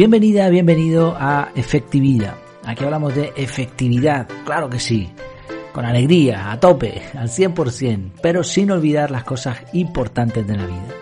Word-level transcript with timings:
Bienvenida, 0.00 0.48
bienvenido 0.48 1.14
a 1.20 1.52
Efectividad. 1.54 2.34
Aquí 2.64 2.84
hablamos 2.84 3.14
de 3.14 3.34
efectividad, 3.36 4.26
claro 4.46 4.70
que 4.70 4.80
sí, 4.80 5.10
con 5.74 5.84
alegría, 5.84 6.50
a 6.50 6.58
tope, 6.58 7.02
al 7.12 7.28
100%, 7.28 8.12
pero 8.22 8.42
sin 8.42 8.70
olvidar 8.70 9.10
las 9.10 9.24
cosas 9.24 9.58
importantes 9.74 10.46
de 10.46 10.56
la 10.56 10.64
vida. 10.64 10.94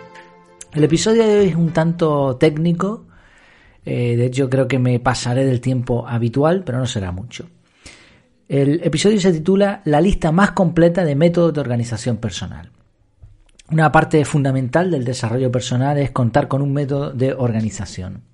El 0.72 0.82
episodio 0.82 1.24
de 1.24 1.38
hoy 1.38 1.46
es 1.46 1.54
un 1.54 1.72
tanto 1.72 2.38
técnico, 2.38 3.06
eh, 3.84 4.16
de 4.16 4.26
hecho 4.26 4.50
creo 4.50 4.66
que 4.66 4.80
me 4.80 4.98
pasaré 4.98 5.46
del 5.46 5.60
tiempo 5.60 6.04
habitual, 6.08 6.64
pero 6.66 6.78
no 6.78 6.86
será 6.86 7.12
mucho. 7.12 7.48
El 8.48 8.80
episodio 8.82 9.20
se 9.20 9.32
titula 9.32 9.80
La 9.84 10.00
lista 10.00 10.32
más 10.32 10.50
completa 10.50 11.04
de 11.04 11.14
métodos 11.14 11.54
de 11.54 11.60
organización 11.60 12.16
personal. 12.16 12.72
Una 13.70 13.92
parte 13.92 14.24
fundamental 14.24 14.90
del 14.90 15.04
desarrollo 15.04 15.52
personal 15.52 15.98
es 15.98 16.10
contar 16.10 16.48
con 16.48 16.62
un 16.62 16.72
método 16.72 17.12
de 17.12 17.32
organización. 17.32 18.24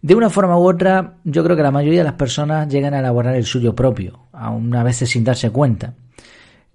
De 0.00 0.14
una 0.14 0.30
forma 0.30 0.56
u 0.56 0.68
otra, 0.68 1.16
yo 1.24 1.42
creo 1.42 1.56
que 1.56 1.62
la 1.62 1.72
mayoría 1.72 2.00
de 2.00 2.04
las 2.04 2.14
personas 2.14 2.68
llegan 2.68 2.94
a 2.94 3.00
elaborar 3.00 3.34
el 3.34 3.44
suyo 3.44 3.74
propio, 3.74 4.26
aún 4.32 4.74
a 4.74 4.84
veces 4.84 5.10
sin 5.10 5.24
darse 5.24 5.50
cuenta. 5.50 5.94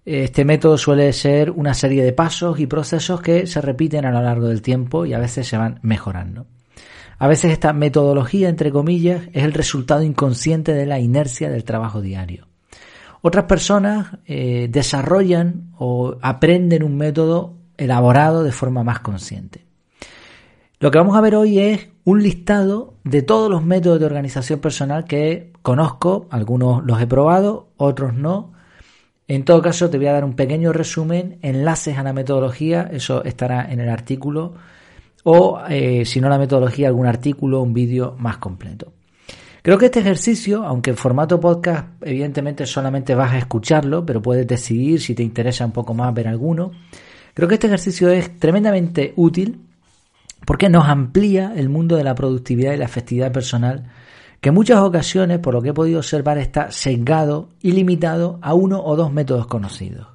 Este 0.06 0.44
método 0.44 0.78
suele 0.78 1.14
ser 1.14 1.50
una 1.50 1.74
serie 1.74 2.04
de 2.04 2.12
pasos 2.12 2.60
y 2.60 2.68
procesos 2.68 3.22
que 3.22 3.48
se 3.48 3.62
repiten 3.62 4.04
a 4.06 4.12
lo 4.12 4.22
largo 4.22 4.48
del 4.48 4.62
tiempo 4.62 5.06
y 5.06 5.14
a 5.14 5.20
veces 5.20 5.48
se 5.48 5.58
van 5.58 5.80
mejorando. 5.82 6.46
A 7.18 7.28
veces 7.28 7.54
esta 7.54 7.72
metodología, 7.72 8.50
entre 8.50 8.72
comillas, 8.72 9.22
es 9.32 9.46
el 9.46 9.54
resultado 9.54 10.04
inconsciente 10.04 10.74
de 10.74 10.86
la 10.86 11.00
inercia 11.00 11.50
del 11.50 11.64
trabajo 11.64 12.02
diario. 12.02 12.48
Otras 13.22 13.46
personas 13.46 14.18
eh, 14.26 14.68
desarrollan 14.70 15.70
o 15.78 16.18
aprenden 16.22 16.84
un 16.84 16.98
método 16.98 17.56
elaborado 17.78 18.44
de 18.44 18.52
forma 18.52 18.84
más 18.84 19.00
consciente. 19.00 19.64
Lo 20.80 20.92
que 20.92 20.98
vamos 20.98 21.16
a 21.16 21.22
ver 21.22 21.36
hoy 21.36 21.60
es 21.60 21.93
un 22.06 22.22
listado 22.22 22.96
de 23.04 23.22
todos 23.22 23.50
los 23.50 23.64
métodos 23.64 24.00
de 24.00 24.06
organización 24.06 24.60
personal 24.60 25.06
que 25.06 25.52
conozco, 25.62 26.28
algunos 26.30 26.84
los 26.84 27.02
he 27.02 27.08
probado, 27.08 27.70
otros 27.78 28.14
no. 28.14 28.54
En 29.28 29.46
todo 29.46 29.62
caso, 29.62 29.90
te 29.90 29.98
voy 29.98 30.08
a 30.08 30.14
dar 30.14 30.26
un 30.26 30.36
pequeño 30.36 30.74
resumen, 30.74 31.40
enlaces 31.42 31.98
a 31.98 32.04
la 32.04 32.12
metodología, 32.12 32.90
eso 32.92 33.24
estará 33.24 33.72
en 33.72 33.80
el 33.80 33.90
artículo, 33.90 34.54
o 35.24 35.62
eh, 35.70 36.04
si 36.06 36.20
no 36.20 36.28
la 36.28 36.38
metodología, 36.38 36.90
algún 36.90 37.08
artículo, 37.08 37.62
un 37.62 37.74
vídeo 37.74 38.16
más 38.20 38.38
completo. 38.38 38.92
Creo 39.62 39.78
que 39.78 39.86
este 39.86 40.02
ejercicio, 40.02 40.66
aunque 40.66 40.90
en 40.90 40.98
formato 40.98 41.40
podcast, 41.40 41.88
evidentemente 42.02 42.66
solamente 42.66 43.16
vas 43.16 43.32
a 43.32 43.38
escucharlo, 43.38 44.06
pero 44.06 44.22
puedes 44.22 44.46
decidir 44.46 45.00
si 45.00 45.16
te 45.16 45.24
interesa 45.24 45.66
un 45.66 45.72
poco 45.72 45.94
más 45.94 46.14
ver 46.14 46.28
alguno. 46.28 46.72
Creo 47.34 47.48
que 47.48 47.54
este 47.54 47.68
ejercicio 47.68 48.10
es 48.10 48.38
tremendamente 48.38 49.14
útil 49.16 49.62
porque 50.46 50.70
nos 50.70 50.88
amplía 50.88 51.54
el 51.56 51.70
mundo 51.70 51.96
de 51.96 52.04
la 52.04 52.16
productividad 52.16 52.74
y 52.74 52.78
la 52.78 52.86
efectividad 52.86 53.32
personal, 53.32 53.92
que 54.42 54.50
en 54.50 54.56
muchas 54.56 54.80
ocasiones, 54.80 55.40
por 55.40 55.54
lo 55.54 55.62
que 55.62 55.70
he 55.70 55.74
podido 55.74 56.00
observar, 56.00 56.38
está 56.38 56.70
sesgado 56.72 57.50
y 57.62 57.72
limitado 57.72 58.40
a 58.42 58.54
uno 58.54 58.84
o 58.84 58.96
dos 58.96 59.12
métodos 59.12 59.48
conocidos. 59.48 60.08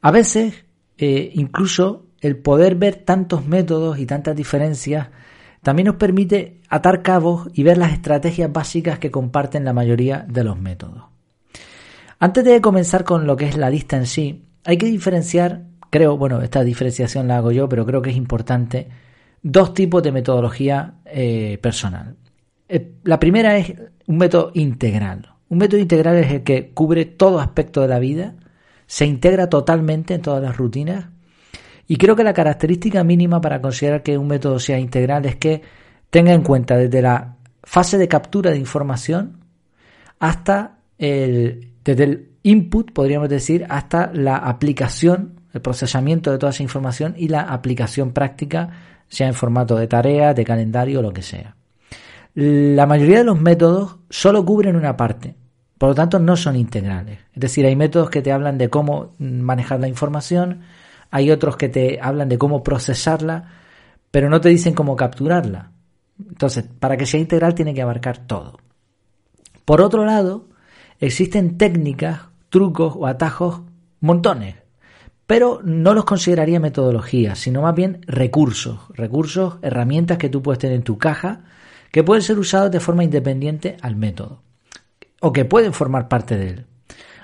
A 0.00 0.10
veces, 0.10 0.64
eh, 0.98 1.30
incluso 1.34 2.06
el 2.20 2.36
poder 2.36 2.76
ver 2.76 2.96
tantos 2.96 3.46
métodos 3.46 3.98
y 3.98 4.06
tantas 4.06 4.36
diferencias 4.36 5.08
también 5.62 5.86
nos 5.86 5.96
permite 5.96 6.60
atar 6.68 7.02
cabos 7.02 7.48
y 7.54 7.62
ver 7.62 7.78
las 7.78 7.92
estrategias 7.92 8.52
básicas 8.52 8.98
que 8.98 9.10
comparten 9.10 9.64
la 9.64 9.72
mayoría 9.72 10.24
de 10.28 10.44
los 10.44 10.58
métodos. 10.60 11.04
Antes 12.18 12.44
de 12.44 12.60
comenzar 12.60 13.02
con 13.04 13.26
lo 13.26 13.36
que 13.36 13.46
es 13.46 13.56
la 13.56 13.70
lista 13.70 13.96
en 13.96 14.06
sí, 14.06 14.44
hay 14.64 14.76
que 14.76 14.86
diferenciar, 14.86 15.64
creo, 15.90 16.16
bueno, 16.16 16.40
esta 16.42 16.62
diferenciación 16.62 17.28
la 17.28 17.38
hago 17.38 17.50
yo, 17.50 17.68
pero 17.68 17.84
creo 17.84 18.02
que 18.02 18.10
es 18.10 18.16
importante 18.16 18.88
dos 19.44 19.74
tipos 19.74 20.02
de 20.02 20.10
metodología 20.10 20.94
eh, 21.04 21.58
personal. 21.60 22.16
Eh, 22.68 22.94
la 23.04 23.20
primera 23.20 23.56
es 23.56 23.74
un 24.06 24.16
método 24.16 24.50
integral. 24.54 25.30
Un 25.50 25.58
método 25.58 25.78
integral 25.78 26.16
es 26.16 26.32
el 26.32 26.42
que 26.42 26.72
cubre 26.72 27.04
todo 27.04 27.38
aspecto 27.38 27.82
de 27.82 27.88
la 27.88 27.98
vida, 27.98 28.34
se 28.86 29.06
integra 29.06 29.48
totalmente 29.48 30.14
en 30.14 30.22
todas 30.22 30.42
las 30.42 30.56
rutinas 30.56 31.06
y 31.86 31.96
creo 31.96 32.16
que 32.16 32.24
la 32.24 32.32
característica 32.32 33.04
mínima 33.04 33.40
para 33.40 33.60
considerar 33.60 34.02
que 34.02 34.16
un 34.16 34.26
método 34.26 34.58
sea 34.58 34.78
integral 34.78 35.26
es 35.26 35.36
que 35.36 35.62
tenga 36.08 36.32
en 36.32 36.42
cuenta 36.42 36.76
desde 36.76 37.02
la 37.02 37.36
fase 37.62 37.98
de 37.98 38.08
captura 38.08 38.50
de 38.50 38.58
información 38.58 39.40
hasta 40.18 40.78
el, 40.96 41.72
desde 41.84 42.04
el 42.04 42.30
input, 42.42 42.92
podríamos 42.92 43.28
decir, 43.28 43.66
hasta 43.68 44.10
la 44.14 44.36
aplicación, 44.36 45.40
el 45.52 45.60
procesamiento 45.60 46.32
de 46.32 46.38
toda 46.38 46.50
esa 46.50 46.62
información 46.62 47.14
y 47.18 47.28
la 47.28 47.42
aplicación 47.42 48.12
práctica 48.12 48.93
sea 49.14 49.28
en 49.28 49.34
formato 49.34 49.76
de 49.76 49.86
tarea, 49.86 50.34
de 50.34 50.44
calendario 50.44 51.00
lo 51.00 51.12
que 51.12 51.22
sea. 51.22 51.56
La 52.34 52.86
mayoría 52.86 53.18
de 53.18 53.24
los 53.24 53.40
métodos 53.40 53.96
solo 54.10 54.44
cubren 54.44 54.74
una 54.74 54.96
parte, 54.96 55.36
por 55.78 55.90
lo 55.90 55.94
tanto 55.94 56.18
no 56.18 56.36
son 56.36 56.56
integrales. 56.56 57.20
Es 57.32 57.40
decir, 57.40 57.64
hay 57.64 57.76
métodos 57.76 58.10
que 58.10 58.22
te 58.22 58.32
hablan 58.32 58.58
de 58.58 58.68
cómo 58.68 59.14
manejar 59.18 59.78
la 59.78 59.88
información, 59.88 60.62
hay 61.10 61.30
otros 61.30 61.56
que 61.56 61.68
te 61.68 62.00
hablan 62.02 62.28
de 62.28 62.38
cómo 62.38 62.64
procesarla, 62.64 63.52
pero 64.10 64.28
no 64.28 64.40
te 64.40 64.48
dicen 64.48 64.74
cómo 64.74 64.96
capturarla. 64.96 65.70
Entonces, 66.18 66.64
para 66.80 66.96
que 66.96 67.06
sea 67.06 67.20
integral 67.20 67.54
tiene 67.54 67.72
que 67.72 67.82
abarcar 67.82 68.18
todo. 68.18 68.58
Por 69.64 69.80
otro 69.80 70.04
lado, 70.04 70.48
existen 70.98 71.56
técnicas, 71.56 72.22
trucos 72.50 72.94
o 72.96 73.06
atajos 73.06 73.62
montones 74.00 74.63
pero 75.26 75.60
no 75.64 75.94
los 75.94 76.04
consideraría 76.04 76.60
metodologías, 76.60 77.38
sino 77.38 77.62
más 77.62 77.74
bien 77.74 78.00
recursos, 78.06 78.80
recursos, 78.90 79.56
herramientas 79.62 80.18
que 80.18 80.28
tú 80.28 80.42
puedes 80.42 80.58
tener 80.58 80.76
en 80.76 80.82
tu 80.82 80.98
caja 80.98 81.44
que 81.90 82.02
pueden 82.02 82.22
ser 82.22 82.38
usados 82.38 82.70
de 82.70 82.80
forma 82.80 83.04
independiente 83.04 83.76
al 83.80 83.96
método 83.96 84.42
o 85.20 85.32
que 85.32 85.44
pueden 85.44 85.72
formar 85.72 86.08
parte 86.08 86.36
de 86.36 86.48
él. 86.48 86.66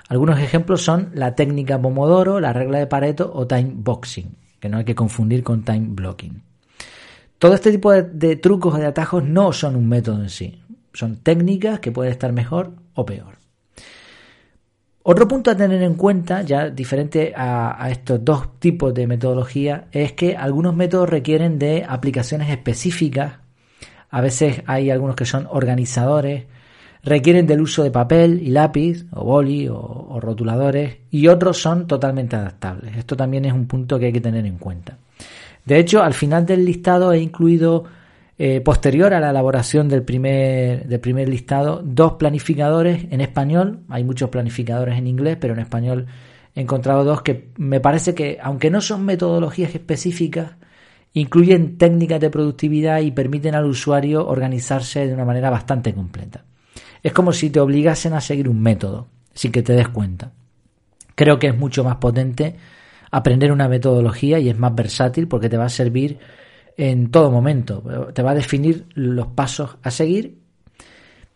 Algunos 0.07 0.39
ejemplos 0.39 0.81
son 0.81 1.11
la 1.13 1.35
técnica 1.35 1.79
Pomodoro, 1.79 2.39
la 2.39 2.53
regla 2.53 2.79
de 2.79 2.87
Pareto 2.87 3.31
o 3.33 3.47
time 3.47 3.71
boxing, 3.75 4.35
que 4.59 4.69
no 4.69 4.77
hay 4.77 4.85
que 4.85 4.95
confundir 4.95 5.43
con 5.43 5.63
time 5.63 5.87
blocking. 5.89 6.41
Todo 7.37 7.53
este 7.53 7.71
tipo 7.71 7.91
de, 7.91 8.03
de 8.03 8.35
trucos 8.35 8.73
o 8.73 8.77
de 8.77 8.87
atajos 8.87 9.23
no 9.23 9.53
son 9.53 9.75
un 9.75 9.87
método 9.87 10.21
en 10.21 10.29
sí, 10.29 10.61
son 10.93 11.17
técnicas 11.17 11.79
que 11.79 11.91
pueden 11.91 12.11
estar 12.11 12.31
mejor 12.33 12.73
o 12.93 13.05
peor. 13.05 13.40
Otro 15.03 15.27
punto 15.27 15.49
a 15.49 15.57
tener 15.57 15.81
en 15.81 15.95
cuenta, 15.95 16.43
ya 16.43 16.69
diferente 16.69 17.33
a, 17.35 17.89
estos 17.89 18.23
dos 18.23 18.59
tipos 18.59 18.93
de 18.93 19.07
metodología, 19.07 19.85
es 19.91 20.13
que 20.13 20.35
algunos 20.35 20.75
métodos 20.75 21.09
requieren 21.09 21.57
de 21.57 21.83
aplicaciones 21.87 22.51
específicas. 22.51 23.33
A 24.11 24.21
veces 24.21 24.61
hay 24.67 24.91
algunos 24.91 25.15
que 25.15 25.25
son 25.25 25.47
organizadores, 25.49 26.45
requieren 27.03 27.47
del 27.47 27.61
uso 27.61 27.81
de 27.81 27.89
papel 27.89 28.41
y 28.43 28.49
lápiz, 28.49 29.05
o 29.11 29.23
boli, 29.23 29.67
o 29.67 30.19
rotuladores, 30.21 30.97
y 31.09 31.27
otros 31.27 31.57
son 31.57 31.87
totalmente 31.87 32.35
adaptables. 32.35 32.95
Esto 32.95 33.17
también 33.17 33.45
es 33.45 33.53
un 33.53 33.65
punto 33.65 33.97
que 33.97 34.07
hay 34.07 34.13
que 34.13 34.21
tener 34.21 34.45
en 34.45 34.59
cuenta. 34.59 34.97
De 35.65 35.79
hecho, 35.79 36.03
al 36.03 36.13
final 36.13 36.45
del 36.45 36.63
listado 36.63 37.11
he 37.11 37.19
incluido 37.19 37.85
eh, 38.43 38.59
posterior 38.59 39.13
a 39.13 39.19
la 39.19 39.29
elaboración 39.29 39.87
del 39.87 40.01
primer, 40.01 40.87
del 40.87 40.99
primer 40.99 41.29
listado, 41.29 41.83
dos 41.85 42.13
planificadores 42.13 43.05
en 43.11 43.21
español, 43.21 43.81
hay 43.87 44.03
muchos 44.03 44.31
planificadores 44.31 44.97
en 44.97 45.05
inglés, 45.05 45.37
pero 45.39 45.53
en 45.53 45.59
español 45.59 46.07
he 46.55 46.61
encontrado 46.61 47.03
dos 47.03 47.21
que 47.21 47.49
me 47.57 47.79
parece 47.79 48.15
que, 48.15 48.39
aunque 48.41 48.71
no 48.71 48.81
son 48.81 49.05
metodologías 49.05 49.75
específicas, 49.75 50.53
incluyen 51.13 51.77
técnicas 51.77 52.19
de 52.19 52.31
productividad 52.31 53.01
y 53.01 53.11
permiten 53.11 53.53
al 53.53 53.65
usuario 53.65 54.27
organizarse 54.27 55.05
de 55.05 55.13
una 55.13 55.23
manera 55.23 55.51
bastante 55.51 55.93
completa. 55.93 56.43
Es 57.03 57.13
como 57.13 57.33
si 57.33 57.51
te 57.51 57.59
obligasen 57.59 58.13
a 58.13 58.21
seguir 58.21 58.49
un 58.49 58.59
método, 58.59 59.05
sin 59.35 59.51
que 59.51 59.61
te 59.61 59.73
des 59.73 59.89
cuenta. 59.89 60.31
Creo 61.13 61.37
que 61.37 61.45
es 61.45 61.55
mucho 61.55 61.83
más 61.83 61.97
potente 61.97 62.55
aprender 63.11 63.51
una 63.51 63.67
metodología 63.67 64.39
y 64.39 64.49
es 64.49 64.57
más 64.57 64.73
versátil 64.73 65.27
porque 65.27 65.47
te 65.47 65.57
va 65.57 65.65
a 65.65 65.69
servir 65.69 66.17
en 66.77 67.11
todo 67.11 67.31
momento. 67.31 67.83
Te 68.13 68.23
va 68.23 68.31
a 68.31 68.35
definir 68.35 68.87
los 68.93 69.27
pasos 69.27 69.77
a 69.83 69.91
seguir. 69.91 70.39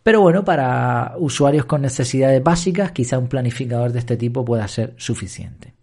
Pero 0.02 0.20
bueno, 0.20 0.44
para 0.44 1.14
usuarios 1.18 1.64
con 1.64 1.82
necesidades 1.82 2.42
básicas, 2.42 2.92
quizá 2.92 3.18
un 3.18 3.28
planificador 3.28 3.92
de 3.92 3.98
este 3.98 4.16
tipo 4.16 4.44
pueda 4.44 4.68
ser 4.68 4.94
suficiente. 4.96 5.74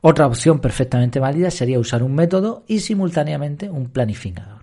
Otra 0.00 0.26
opción 0.26 0.60
perfectamente 0.60 1.20
válida 1.20 1.50
sería 1.50 1.78
usar 1.78 2.02
un 2.02 2.14
método 2.14 2.64
y 2.66 2.80
simultáneamente 2.80 3.70
un 3.70 3.90
planificador. 3.90 4.62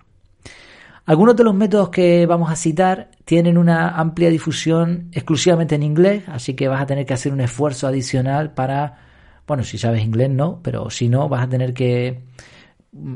Algunos 1.06 1.34
de 1.34 1.44
los 1.44 1.54
métodos 1.54 1.88
que 1.88 2.26
vamos 2.26 2.50
a 2.50 2.56
citar 2.56 3.10
tienen 3.24 3.58
una 3.58 3.96
amplia 3.98 4.30
difusión 4.30 5.08
exclusivamente 5.12 5.74
en 5.74 5.82
inglés, 5.82 6.24
así 6.28 6.54
que 6.54 6.68
vas 6.68 6.80
a 6.80 6.86
tener 6.86 7.06
que 7.06 7.14
hacer 7.14 7.32
un 7.32 7.40
esfuerzo 7.40 7.86
adicional 7.86 8.52
para, 8.52 8.98
bueno, 9.46 9.64
si 9.64 9.76
sabes 9.76 10.04
inglés 10.04 10.30
no, 10.30 10.60
pero 10.62 10.90
si 10.90 11.08
no, 11.08 11.28
vas 11.28 11.42
a 11.42 11.48
tener 11.48 11.74
que 11.74 12.22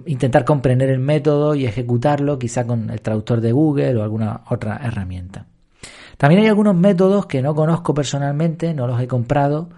intentar 0.06 0.44
comprender 0.44 0.90
el 0.90 1.00
método 1.00 1.54
y 1.54 1.66
ejecutarlo 1.66 2.38
quizá 2.38 2.66
con 2.66 2.90
el 2.90 3.00
traductor 3.00 3.40
de 3.40 3.52
Google 3.52 3.96
o 3.96 4.02
alguna 4.02 4.42
otra 4.50 4.80
herramienta. 4.82 5.46
También 6.16 6.42
hay 6.42 6.48
algunos 6.48 6.76
métodos 6.76 7.26
que 7.26 7.42
no 7.42 7.54
conozco 7.54 7.92
personalmente, 7.94 8.72
no 8.72 8.86
los 8.86 9.00
he 9.00 9.08
comprado 9.08 9.68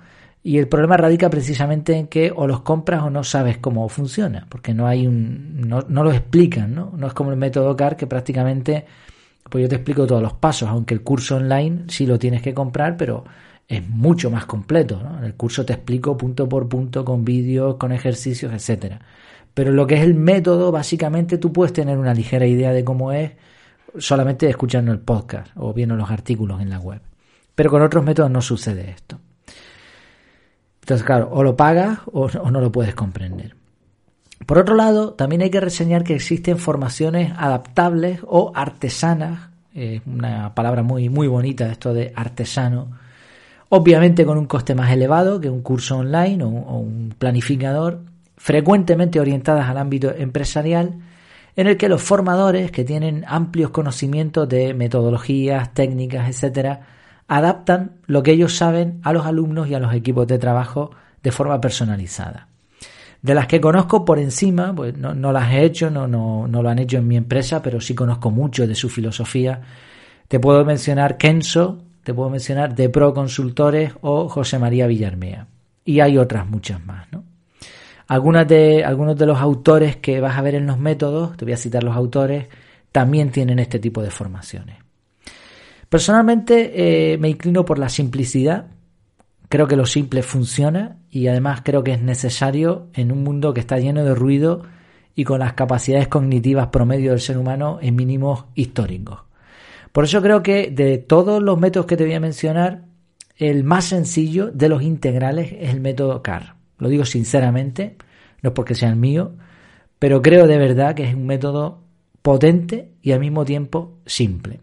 y 0.43 0.59
el 0.59 0.69
problema 0.69 0.97
radica 0.97 1.29
precisamente 1.31 1.97
en 1.97 2.07
que 2.09 2.33
o 2.35 2.47
los 2.47 2.61
compras 2.61 3.03
o 3.03 3.11
no 3.11 3.25
sabes 3.25 3.59
cómo 3.59 3.89
funciona, 3.89 4.47
porque 4.49 4.75
no 4.75 4.87
hay 4.87 5.07
un 5.07 5.61
no, 5.63 5.85
no 5.89 6.05
lo 6.05 6.13
explican, 6.13 6.75
¿no? 6.75 6.93
No 6.97 7.07
es 7.09 7.15
como 7.15 7.31
el 7.31 7.37
método 7.37 7.75
CAR 7.75 7.97
que 7.97 8.07
prácticamente 8.07 8.85
Pues 9.51 9.63
yo 9.63 9.69
te 9.69 9.77
explico 9.77 10.07
todos 10.07 10.23
los 10.23 10.33
pasos, 10.35 10.69
aunque 10.69 10.95
el 10.95 11.03
curso 11.03 11.37
online 11.37 11.85
sí 11.89 12.07
lo 12.07 12.19
tienes 12.19 12.43
que 12.43 12.53
comprar, 12.55 12.97
pero 12.97 13.25
es 13.69 13.89
mucho 13.89 14.31
más 14.31 14.47
completo. 14.47 15.01
En 15.19 15.25
el 15.25 15.35
curso 15.35 15.65
te 15.65 15.73
explico 15.73 16.17
punto 16.17 16.49
por 16.49 16.69
punto, 16.69 17.05
con 17.05 17.25
vídeos, 17.25 17.77
con 17.77 17.93
ejercicios, 17.93 18.53
etcétera. 18.53 19.01
Pero 19.57 19.73
lo 19.73 19.87
que 19.87 19.95
es 19.95 20.03
el 20.03 20.13
método, 20.13 20.71
básicamente 20.71 21.39
tú 21.39 21.51
puedes 21.51 21.73
tener 21.73 21.97
una 21.97 22.13
ligera 22.13 22.45
idea 22.45 22.73
de 22.73 22.85
cómo 22.85 23.11
es 23.11 23.33
solamente 23.97 24.51
escuchando 24.51 24.93
el 24.93 24.99
podcast 24.99 25.51
o 25.57 25.73
viendo 25.73 25.97
los 25.97 26.11
artículos 26.11 26.61
en 26.61 26.69
la 26.69 26.79
web. 26.79 27.01
Pero 27.55 27.71
con 27.71 27.81
otros 27.81 28.05
métodos 28.05 28.31
no 28.31 28.43
sucede 28.43 28.91
esto. 28.91 29.19
Entonces, 30.83 31.07
claro, 31.07 31.31
o 31.33 31.43
lo 31.43 31.57
pagas 31.57 32.01
o, 32.13 32.29
no 32.51 32.61
lo 32.61 32.71
puedes 32.71 32.95
comprender. 32.95 33.57
Por 34.45 34.59
otro 34.59 34.75
lado, 34.75 35.15
también 35.15 35.41
hay 35.41 35.49
que 35.49 35.61
reseñar 35.61 36.05
que 36.05 36.17
existen 36.17 36.59
formaciones 36.59 37.33
adaptables 37.35 38.21
o 38.27 38.53
artesanas, 38.55 39.49
una 40.05 40.55
palabra 40.55 40.83
muy, 40.83 41.09
muy 41.09 41.29
bonita 41.29 41.73
esto 41.73 41.95
de 41.95 42.13
artesano, 42.15 42.91
obviamente 43.71 44.27
con 44.27 44.37
un 44.37 44.45
coste 44.45 44.75
más 44.75 44.91
elevado 44.93 45.41
que 45.41 45.49
un 45.49 45.63
curso 45.63 45.97
online 45.97 46.45
o 46.45 46.77
un 46.77 47.15
planificador, 47.19 48.03
frecuentemente 48.37 49.21
orientadas 49.21 49.69
al 49.69 49.79
ámbito 49.79 50.15
empresarial, 50.15 51.01
en 51.57 51.67
el 51.67 51.77
que 51.77 51.89
los 51.89 52.03
formadores, 52.03 52.71
que 52.71 52.85
tienen 52.85 53.25
amplios 53.27 53.71
conocimientos 53.71 54.49
de 54.49 54.75
metodologías, 54.75 55.73
técnicas, 55.73 56.29
etcétera, 56.29 56.81
adaptan 57.29 57.93
lo 58.07 58.23
que 58.23 58.33
ellos 58.33 58.55
saben 58.57 59.01
a 59.03 59.13
los 59.13 59.27
alumnos 59.27 59.69
y 59.69 59.75
a 59.75 59.81
los 59.81 59.95
equipos 59.95 60.27
de 60.27 60.39
trabajo 60.39 60.91
de 61.23 61.33
forma 61.33 61.61
personalizada. 61.61 62.49
De 63.23 63.35
las 63.35 63.47
que 63.47 63.61
conozco 63.61 64.05
por 64.05 64.19
encima, 64.19 64.75
pues 64.75 64.97
no, 64.97 65.33
las 65.33 65.51
he 65.53 65.65
hecho, 65.65 65.91
no, 65.91 66.07
no, 66.07 66.47
no, 66.47 66.63
lo 66.63 66.69
han 66.69 66.79
hecho 66.79 66.99
en 66.99 67.09
mi 67.09 67.17
empresa, 67.17 67.63
pero 67.63 67.81
sí 67.81 67.95
conozco 67.95 68.31
mucho 68.31 68.67
de 68.67 68.75
su 68.75 68.89
filosofía. 68.89 69.63
Te 70.29 70.39
puedo 70.39 70.65
mencionar 70.65 71.17
Kenso, 71.17 71.83
te 72.05 72.15
puedo 72.15 72.31
mencionar 72.31 72.77
De 72.77 72.89
Pro 72.89 73.15
Consultores 73.15 73.93
o 74.03 74.29
José 74.29 74.59
María 74.59 74.87
Villarmea. 74.87 75.49
Y 75.85 76.01
hay 76.01 76.19
otras 76.19 76.47
muchas 76.47 76.85
más, 76.85 77.11
¿no? 77.11 77.25
Algunas 78.09 78.47
de, 78.47 78.85
algunos 78.85 79.17
de 79.17 79.27
los 79.27 79.39
autores 79.39 79.97
que 79.97 80.21
vas 80.21 80.39
a 80.39 80.43
ver 80.43 80.55
en 80.55 80.67
los 80.67 80.79
métodos, 80.79 81.37
te 81.37 81.45
voy 81.45 81.55
a 81.55 81.57
citar 81.57 81.83
los 81.83 81.97
autores, 81.97 82.47
también 82.93 83.31
tienen 83.31 83.59
este 83.59 83.79
tipo 83.79 84.03
de 84.03 84.11
formaciones. 84.11 84.79
Personalmente 85.89 87.13
eh, 87.13 87.19
me 87.19 87.29
inclino 87.29 87.65
por 87.65 87.79
la 87.79 87.89
simplicidad. 87.89 88.67
Creo 89.49 89.69
que 89.69 89.77
lo 89.77 89.87
simple 89.87 90.23
funciona 90.23 90.99
y 91.11 91.29
además 91.29 91.61
creo 91.65 91.85
que 91.85 91.93
es 91.93 92.03
necesario 92.03 92.89
en 92.95 93.13
un 93.13 93.23
mundo 93.23 93.55
que 93.55 93.61
está 93.61 93.79
lleno 93.79 94.05
de 94.05 94.15
ruido 94.15 94.63
y 95.15 95.25
con 95.25 95.39
las 95.39 95.55
capacidades 95.55 96.09
cognitivas 96.09 96.69
promedio 96.69 97.13
del 97.13 97.21
ser 97.21 97.39
humano 97.39 97.79
en 97.81 97.95
mínimos 97.97 98.47
históricos. 98.55 99.21
Por 99.93 100.05
eso 100.05 100.21
creo 100.21 100.43
que 100.43 100.71
de 100.71 100.99
todos 100.99 101.43
los 101.43 101.59
métodos 101.59 101.87
que 101.87 101.97
te 101.97 102.05
voy 102.05 102.15
a 102.15 102.21
mencionar, 102.21 102.85
el 103.37 103.65
más 103.65 103.87
sencillo 103.87 104.51
de 104.51 104.69
los 104.69 104.83
integrales 104.83 105.55
es 105.59 105.71
el 105.71 105.81
método 105.81 106.23
CAR. 106.23 106.56
Lo 106.79 106.89
digo 106.89 107.05
sinceramente, 107.05 107.97
no 108.43 108.51
es 108.51 108.55
porque 108.55 108.75
sea 108.75 108.91
el 108.91 108.97
mío, 108.97 109.35
pero 109.99 110.23
creo 110.23 110.47
de 110.47 110.59
verdad 110.59 110.95
que 110.95 111.05
es 111.05 111.15
un 111.15 111.27
método 111.27 111.83
potente 112.23 112.93
y 113.03 113.13
al 113.13 113.21
mismo 113.21 113.45
tiempo 113.45 113.99
simple. 114.05 114.61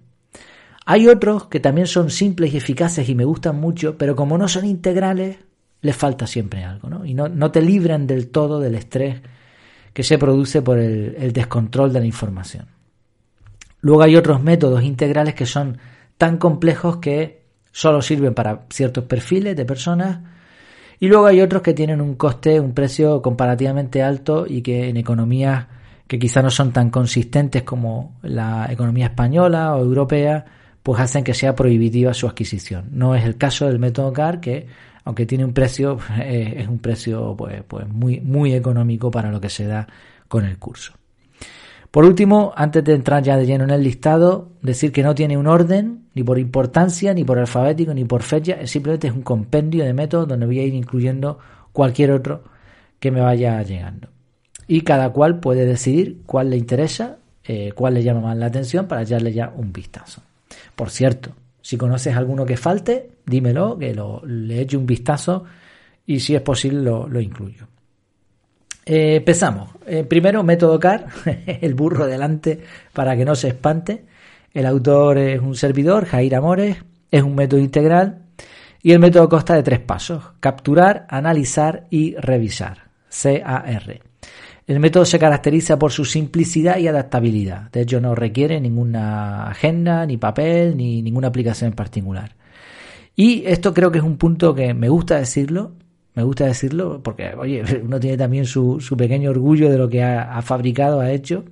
Hay 0.85 1.07
otros 1.07 1.47
que 1.47 1.59
también 1.59 1.87
son 1.87 2.09
simples 2.09 2.53
y 2.53 2.57
eficaces 2.57 3.07
y 3.07 3.15
me 3.15 3.25
gustan 3.25 3.59
mucho, 3.59 3.97
pero 3.97 4.15
como 4.15 4.37
no 4.37 4.47
son 4.47 4.65
integrales, 4.65 5.37
les 5.81 5.95
falta 5.95 6.27
siempre 6.27 6.63
algo, 6.63 6.89
¿no? 6.89 7.05
Y 7.05 7.13
no, 7.13 7.51
te 7.51 7.61
libran 7.61 8.05
del 8.05 8.29
todo 8.29 8.59
del 8.59 8.75
estrés 8.75 9.21
que 9.93 10.03
se 10.03 10.17
produce 10.17 10.61
por 10.61 10.79
el, 10.79 11.15
el 11.17 11.31
descontrol 11.31 11.93
de 11.93 11.99
la 11.99 12.05
información. 12.05 12.67
Luego 13.81 14.01
hay 14.01 14.15
otros 14.15 14.41
métodos 14.41 14.83
integrales 14.83 15.35
que 15.35 15.45
son 15.45 15.77
tan 16.17 16.37
complejos 16.37 16.97
que 16.97 17.43
solo 17.71 18.01
sirven 18.01 18.33
para 18.33 18.65
ciertos 18.69 19.05
perfiles 19.05 19.55
de 19.55 19.65
personas 19.65 20.19
y 20.99 21.07
luego 21.07 21.25
hay 21.25 21.41
otros 21.41 21.61
que 21.61 21.73
tienen 21.73 22.01
un 22.01 22.15
coste, 22.15 22.59
un 22.59 22.73
precio 22.73 23.21
comparativamente 23.21 24.01
alto 24.01 24.45
y 24.47 24.61
que 24.61 24.89
en 24.89 24.97
economías 24.97 25.67
que 26.07 26.19
quizá 26.19 26.41
no 26.41 26.49
son 26.49 26.71
tan 26.71 26.89
consistentes 26.89 27.63
como 27.63 28.15
la 28.21 28.67
economía 28.69 29.05
española 29.05 29.75
o 29.75 29.81
europea, 29.81 30.45
pues 30.83 30.99
hacen 30.99 31.23
que 31.23 31.33
sea 31.33 31.55
prohibitiva 31.55 32.13
su 32.13 32.27
adquisición. 32.27 32.89
No 32.91 33.15
es 33.15 33.23
el 33.23 33.37
caso 33.37 33.67
del 33.67 33.79
método 33.79 34.11
CAR, 34.13 34.39
que 34.39 34.67
aunque 35.05 35.25
tiene 35.25 35.45
un 35.45 35.53
precio, 35.53 35.97
eh, 36.19 36.55
es 36.57 36.67
un 36.67 36.79
precio 36.79 37.35
pues, 37.37 37.63
pues 37.67 37.87
muy, 37.87 38.19
muy 38.19 38.53
económico 38.53 39.09
para 39.11 39.31
lo 39.31 39.41
que 39.41 39.49
se 39.49 39.65
da 39.65 39.87
con 40.27 40.45
el 40.45 40.57
curso. 40.57 40.93
Por 41.93 42.05
último, 42.05 42.53
antes 42.55 42.83
de 42.83 42.95
entrar 42.95 43.21
ya 43.21 43.37
de 43.37 43.45
lleno 43.45 43.65
en 43.65 43.69
el 43.69 43.83
listado, 43.83 44.49
decir 44.63 44.91
que 44.91 45.03
no 45.03 45.13
tiene 45.13 45.37
un 45.37 45.45
orden, 45.45 46.05
ni 46.15 46.23
por 46.23 46.39
importancia, 46.39 47.13
ni 47.13 47.23
por 47.23 47.37
alfabético, 47.37 47.93
ni 47.93 48.03
por 48.03 48.23
fecha, 48.23 48.65
simplemente 48.65 49.09
es 49.09 49.13
un 49.13 49.21
compendio 49.21 49.85
de 49.85 49.93
métodos 49.93 50.27
donde 50.27 50.47
voy 50.47 50.57
a 50.57 50.63
ir 50.63 50.73
incluyendo 50.73 51.37
cualquier 51.71 52.09
otro 52.09 52.45
que 52.99 53.11
me 53.11 53.21
vaya 53.21 53.61
llegando. 53.61 54.07
Y 54.67 54.81
cada 54.81 55.11
cual 55.11 55.39
puede 55.39 55.67
decidir 55.67 56.23
cuál 56.25 56.49
le 56.49 56.57
interesa, 56.57 57.19
eh, 57.43 57.73
cuál 57.75 57.93
le 57.93 58.01
llama 58.01 58.21
más 58.21 58.37
la 58.37 58.47
atención 58.47 58.87
para 58.87 59.03
echarle 59.03 59.31
ya 59.31 59.53
un 59.55 59.71
vistazo. 59.71 60.23
Por 60.75 60.89
cierto, 60.89 61.33
si 61.61 61.77
conoces 61.77 62.15
alguno 62.15 62.43
que 62.43 62.57
falte, 62.57 63.11
dímelo, 63.23 63.77
que 63.77 63.93
lo, 63.93 64.19
le 64.25 64.61
eche 64.61 64.77
un 64.77 64.87
vistazo 64.87 65.43
y 66.07 66.19
si 66.21 66.33
es 66.33 66.41
posible 66.41 66.81
lo, 66.81 67.21
incluyo. 67.21 67.67
Eh, 68.85 69.15
empezamos. 69.17 69.69
Eh, 69.85 70.03
primero, 70.03 70.43
método 70.43 70.79
CAR, 70.79 71.07
el 71.61 71.73
burro 71.73 72.05
delante 72.07 72.59
para 72.93 73.15
que 73.15 73.25
no 73.25 73.35
se 73.35 73.49
espante. 73.49 74.05
El 74.53 74.65
autor 74.65 75.17
es 75.17 75.41
un 75.41 75.55
servidor, 75.55 76.05
Jair 76.05 76.35
Amores, 76.35 76.77
es 77.09 77.23
un 77.23 77.35
método 77.35 77.59
integral 77.59 78.19
y 78.81 78.91
el 78.91 78.99
método 78.99 79.29
consta 79.29 79.55
de 79.55 79.63
tres 79.63 79.79
pasos, 79.79 80.23
capturar, 80.39 81.07
analizar 81.09 81.87
y 81.89 82.15
revisar, 82.15 82.89
CAR. 83.09 84.01
El 84.65 84.79
método 84.79 85.05
se 85.05 85.19
caracteriza 85.19 85.77
por 85.77 85.91
su 85.91 86.05
simplicidad 86.05 86.77
y 86.77 86.87
adaptabilidad. 86.87 87.69
De 87.71 87.81
hecho, 87.81 87.99
no 87.99 88.15
requiere 88.15 88.61
ninguna 88.61 89.47
agenda, 89.47 90.05
ni 90.05 90.17
papel, 90.17 90.77
ni 90.77 91.01
ninguna 91.01 91.27
aplicación 91.27 91.71
en 91.71 91.75
particular. 91.75 92.35
Y 93.15 93.43
esto 93.45 93.73
creo 93.73 93.91
que 93.91 93.99
es 93.99 94.03
un 94.03 94.17
punto 94.17 94.55
que 94.55 94.73
me 94.73 94.89
gusta 94.89 95.17
decirlo. 95.17 95.73
Me 96.15 96.23
gusta 96.23 96.45
decirlo 96.45 97.01
porque, 97.01 97.33
oye, 97.37 97.63
uno 97.83 97.99
tiene 97.99 98.17
también 98.17 98.45
su, 98.45 98.79
pequeño 98.97 99.31
orgullo 99.31 99.69
de 99.69 99.77
lo 99.77 99.89
que 99.89 100.03
ha, 100.03 100.37
ha, 100.37 100.41
fabricado, 100.41 100.99
ha 100.99 101.11
hecho. 101.11 101.45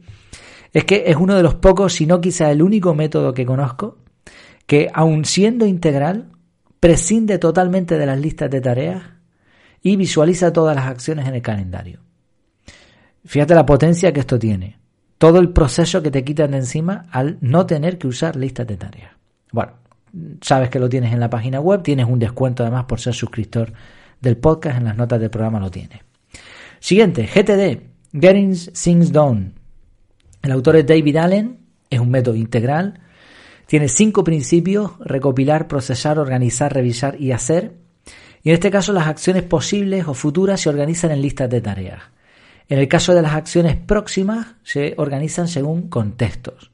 Es 0.73 0.85
que 0.85 1.03
es 1.07 1.15
uno 1.15 1.35
de 1.35 1.43
los 1.43 1.55
pocos, 1.55 1.93
si 1.93 2.05
no 2.05 2.21
quizá 2.21 2.51
el 2.51 2.61
único 2.61 2.93
método 2.93 3.33
que 3.33 3.45
conozco, 3.45 3.97
que 4.65 4.89
aun 4.93 5.25
siendo 5.25 5.65
integral, 5.65 6.29
prescinde 6.79 7.37
totalmente 7.37 7.97
de 7.97 8.05
las 8.05 8.19
listas 8.19 8.49
de 8.49 8.61
tareas 8.61 9.03
y 9.81 9.95
visualiza 9.95 10.53
todas 10.53 10.75
las 10.75 10.85
acciones 10.85 11.27
en 11.27 11.35
el 11.35 11.41
calendario. 11.41 11.99
Fíjate 13.25 13.53
la 13.53 13.65
potencia 13.65 14.11
que 14.11 14.21
esto 14.21 14.39
tiene. 14.39 14.79
Todo 15.17 15.39
el 15.39 15.49
proceso 15.49 16.01
que 16.01 16.09
te 16.09 16.23
quitan 16.23 16.51
de 16.51 16.57
encima 16.57 17.05
al 17.11 17.37
no 17.41 17.65
tener 17.65 17.97
que 17.97 18.07
usar 18.07 18.35
listas 18.35 18.65
de 18.65 18.77
tareas. 18.77 19.11
Bueno, 19.51 19.73
sabes 20.41 20.69
que 20.69 20.79
lo 20.79 20.89
tienes 20.89 21.13
en 21.13 21.19
la 21.19 21.29
página 21.29 21.59
web, 21.59 21.83
tienes 21.83 22.07
un 22.07 22.17
descuento 22.17 22.63
además 22.63 22.85
por 22.85 22.99
ser 22.99 23.13
suscriptor 23.13 23.73
del 24.21 24.37
podcast, 24.37 24.77
en 24.77 24.85
las 24.85 24.95
notas 24.95 25.19
del 25.19 25.29
programa 25.29 25.59
lo 25.59 25.69
tienes. 25.69 25.99
Siguiente, 26.79 27.27
GTD, 27.27 28.17
Getting 28.19 28.55
Things 28.73 29.11
Done. 29.11 29.53
El 30.41 30.51
autor 30.51 30.77
es 30.77 30.87
David 30.87 31.17
Allen, 31.17 31.59
es 31.89 31.99
un 31.99 32.09
método 32.09 32.35
integral, 32.35 32.99
tiene 33.67 33.87
cinco 33.87 34.23
principios, 34.23 34.91
recopilar, 34.99 35.67
procesar, 35.67 36.19
organizar, 36.19 36.73
revisar 36.73 37.19
y 37.21 37.31
hacer. 37.31 37.73
Y 38.43 38.49
en 38.49 38.55
este 38.55 38.71
caso 38.71 38.91
las 38.91 39.07
acciones 39.07 39.43
posibles 39.43 40.07
o 40.07 40.13
futuras 40.13 40.59
se 40.59 40.69
organizan 40.69 41.11
en 41.11 41.21
listas 41.21 41.49
de 41.49 41.61
tareas. 41.61 42.01
En 42.67 42.79
el 42.79 42.87
caso 42.87 43.13
de 43.13 43.21
las 43.21 43.33
acciones 43.33 43.75
próximas, 43.75 44.55
se 44.63 44.93
organizan 44.97 45.47
según 45.47 45.89
contextos. 45.89 46.71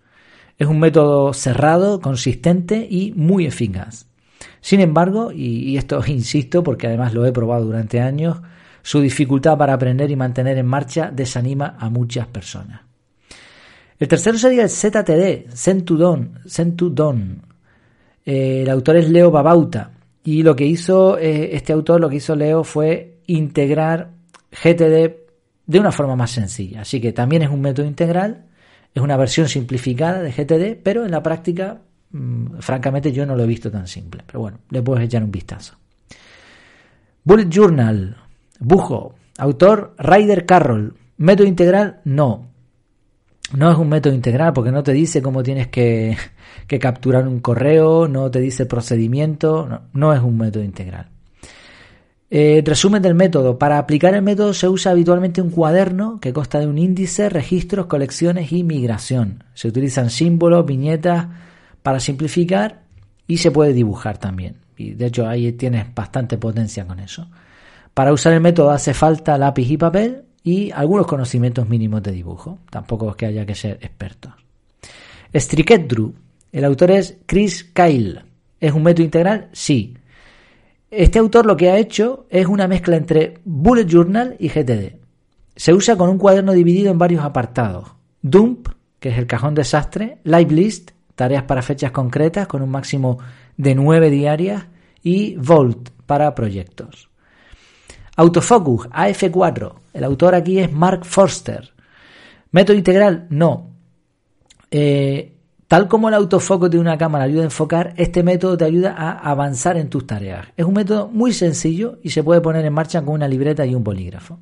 Es 0.58 0.68
un 0.68 0.80
método 0.80 1.34
cerrado, 1.34 2.02
consistente 2.02 2.88
y 2.90 3.14
muy 3.16 3.46
eficaz. 3.46 4.07
Sin 4.62 4.80
embargo, 4.80 5.32
y, 5.32 5.78
esto 5.78 6.02
insisto 6.08 6.64
porque 6.64 6.88
además 6.88 7.14
lo 7.14 7.26
he 7.26 7.32
probado 7.32 7.66
durante 7.66 8.00
años, 8.00 8.38
su 8.82 9.02
dificultad 9.02 9.58
para 9.58 9.74
aprender 9.74 10.10
y 10.12 10.16
mantener 10.16 10.58
en 10.58 10.66
marcha 10.66 11.12
desanima 11.12 11.76
a 11.80 11.90
muchas 11.90 12.28
personas. 12.28 12.82
El 14.00 14.08
tercero 14.08 14.38
sería 14.38 14.64
el 14.64 14.70
ZTD, 14.70 15.52
Centudon. 15.54 16.40
Centudon. 16.48 17.42
Eh, 18.26 18.62
el 18.62 18.70
autor 18.70 18.98
es 18.98 19.10
Leo 19.10 19.32
Babauta. 19.32 19.92
Y 20.24 20.44
lo 20.44 20.56
que 20.56 20.66
hizo 20.66 21.18
eh, 21.18 21.56
este 21.56 21.74
autor, 21.74 22.02
lo 22.02 22.10
que 22.10 22.18
hizo 22.18 22.36
Leo 22.36 22.64
fue 22.64 23.20
integrar 23.28 24.12
GTD 24.52 25.28
de 25.66 25.80
una 25.80 25.92
forma 25.92 26.16
más 26.16 26.32
sencilla. 26.32 26.82
Así 26.82 27.00
que 27.00 27.14
también 27.14 27.44
es 27.44 27.50
un 27.50 27.62
método 27.62 27.86
integral, 27.86 28.46
es 28.94 29.02
una 29.02 29.18
versión 29.18 29.48
simplificada 29.48 30.22
de 30.22 30.32
GTD, 30.32 30.82
pero 30.82 31.06
en 31.06 31.12
la 31.12 31.24
práctica, 31.24 31.82
mm, 32.12 32.60
francamente, 32.60 33.12
yo 33.12 33.26
no 33.26 33.36
lo 33.36 33.44
he 33.44 33.48
visto 33.48 33.72
tan 33.72 33.88
simple. 33.88 34.24
Pero 34.26 34.40
bueno, 34.40 34.60
le 34.70 34.82
puedes 34.82 35.06
echar 35.06 35.24
un 35.24 35.32
vistazo. 35.32 35.76
Bullet 37.24 37.50
Journal, 37.50 38.16
Bujo, 38.60 39.16
autor 39.38 39.94
Ryder 39.98 40.46
Carroll, 40.46 40.94
método 41.18 41.46
integral, 41.46 42.00
no. 42.06 42.48
No 43.54 43.72
es 43.72 43.78
un 43.78 43.90
método 43.90 44.14
integral 44.14 44.54
porque 44.54 44.72
no 44.72 44.84
te 44.84 44.94
dice 44.94 45.22
cómo 45.22 45.44
tienes 45.44 45.68
que, 45.68 46.18
capturar 46.80 47.28
un 47.28 47.40
correo, 47.40 48.08
no 48.08 48.30
te 48.32 48.40
dice 48.40 48.66
procedimiento, 48.66 49.82
no, 49.94 50.14
es 50.14 50.22
un 50.22 50.38
método 50.38 50.64
integral. 50.64 51.08
Eh, 52.30 52.62
resumen 52.66 53.02
del 53.02 53.16
método. 53.16 53.58
Para 53.58 53.78
aplicar 53.78 54.14
el 54.14 54.22
método 54.22 54.54
se 54.54 54.68
usa 54.68 54.92
habitualmente 54.92 55.42
un 55.42 55.50
cuaderno 55.50 56.20
que 56.20 56.34
consta 56.34 56.60
de 56.60 56.68
un 56.68 56.78
índice, 56.78 57.30
registros, 57.30 57.86
colecciones 57.86 58.52
y 58.52 58.64
migración. 58.64 59.44
Se 59.54 59.68
utilizan 59.70 60.10
símbolos, 60.10 60.66
viñetas 60.66 61.28
para 61.88 62.02
simplificar 62.02 62.82
y 63.28 63.38
se 63.38 63.50
puede 63.50 63.72
dibujar 63.72 64.18
también. 64.18 64.58
Y 64.76 64.92
de 64.92 65.06
hecho 65.06 65.26
ahí 65.26 65.54
tienes 65.54 65.96
bastante 65.96 66.38
potencia 66.38 66.86
con 66.86 67.00
eso. 67.00 67.30
Para 67.94 68.12
usar 68.12 68.34
el 68.34 68.42
método 68.42 68.72
hace 68.72 68.94
falta 68.94 69.38
lápiz 69.38 69.72
y 69.72 69.78
papel 69.78 70.26
y 70.44 70.70
algunos 70.72 71.08
conocimientos 71.08 71.70
mínimos 71.70 72.04
de 72.04 72.12
dibujo. 72.12 72.60
Tampoco 72.70 73.12
es 73.12 73.16
que 73.16 73.28
haya 73.28 73.46
que 73.46 73.56
ser 73.56 73.80
expertos. 73.82 74.34
Striketdru. 75.34 76.14
El 76.52 76.66
autor 76.66 76.92
es 76.92 77.20
Chris 77.26 77.64
Kyle. 77.64 78.22
¿Es 78.60 78.74
un 78.74 78.84
método 78.84 79.06
integral? 79.06 79.48
Sí. 79.54 79.94
Este 80.92 81.20
autor 81.20 81.46
lo 81.46 81.56
que 81.56 81.72
ha 81.72 81.78
hecho 81.78 82.28
es 82.30 82.48
una 82.48 82.68
mezcla 82.68 82.98
entre 82.98 83.40
Bullet 83.46 83.86
Journal 83.86 84.36
y 84.40 84.50
GTD. 84.50 84.98
Se 85.56 85.74
usa 85.74 85.96
con 85.96 86.10
un 86.10 86.18
cuaderno 86.18 86.52
dividido 86.52 86.92
en 86.92 86.98
varios 86.98 87.24
apartados. 87.24 87.94
Dump, 88.22 88.68
que 89.00 89.08
es 89.08 89.18
el 89.18 89.26
cajón 89.26 89.56
desastre, 89.56 90.18
Live 90.26 90.52
List, 90.52 90.97
tareas 91.18 91.44
para 91.44 91.64
fechas 91.64 91.92
concretas 91.92 92.48
con 92.48 92.62
un 92.62 92.70
máximo 92.70 93.18
de 93.58 93.74
nueve 93.76 94.10
diarias, 94.10 94.68
y 95.04 95.36
Volt 95.36 95.90
para 96.06 96.36
proyectos. 96.36 97.10
Autofocus, 98.16 98.90
AF4. 98.90 99.74
El 99.94 100.04
autor 100.04 100.36
aquí 100.36 100.60
es 100.60 100.72
Mark 100.72 101.06
Forster. 101.06 101.72
Método 102.52 102.78
integral, 102.78 103.26
no. 103.30 103.72
Eh, 104.70 105.34
tal 105.68 105.88
como 105.88 106.10
el 106.10 106.16
autofoco 106.16 106.70
de 106.70 106.78
una 106.78 106.98
cámara 106.98 107.26
ayuda 107.26 107.42
a 107.42 107.46
enfocar, 107.46 107.94
este 107.98 108.22
método 108.22 108.58
te 108.58 108.66
ayuda 108.66 108.96
a 108.98 109.12
avanzar 109.30 109.78
en 109.78 109.90
tus 109.90 110.06
tareas. 110.06 110.48
Es 110.56 110.66
un 110.66 110.74
método 110.74 111.08
muy 111.08 111.34
sencillo 111.34 112.00
y 112.04 112.10
se 112.10 112.24
puede 112.24 112.42
poner 112.42 112.66
en 112.66 112.74
marcha 112.74 113.02
con 113.02 113.16
una 113.16 113.28
libreta 113.28 113.66
y 113.66 113.76
un 113.76 113.84
bolígrafo. 113.84 114.40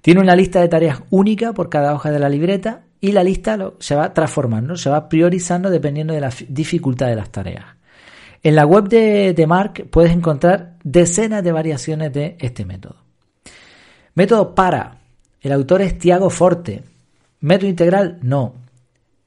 Tiene 0.00 0.20
una 0.20 0.36
lista 0.36 0.60
de 0.60 0.68
tareas 0.68 1.02
única 1.10 1.52
por 1.52 1.68
cada 1.68 1.94
hoja 1.94 2.10
de 2.10 2.18
la 2.18 2.28
libreta 2.28 2.82
y 3.02 3.10
la 3.10 3.24
lista 3.24 3.58
se 3.80 3.96
va 3.96 4.14
transformando, 4.14 4.76
se 4.76 4.88
va 4.88 5.08
priorizando 5.08 5.68
dependiendo 5.68 6.14
de 6.14 6.20
la 6.20 6.32
dificultad 6.48 7.08
de 7.08 7.16
las 7.16 7.30
tareas. 7.30 7.64
En 8.44 8.54
la 8.54 8.64
web 8.64 8.88
de, 8.88 9.34
de 9.34 9.46
Mark 9.46 9.88
puedes 9.90 10.12
encontrar 10.12 10.76
decenas 10.84 11.42
de 11.42 11.50
variaciones 11.50 12.12
de 12.12 12.36
este 12.38 12.64
método. 12.64 12.96
Método 14.14 14.54
para. 14.54 14.98
El 15.40 15.50
autor 15.50 15.82
es 15.82 15.98
Tiago 15.98 16.30
Forte. 16.30 16.84
Método 17.40 17.68
integral, 17.68 18.18
no. 18.22 18.54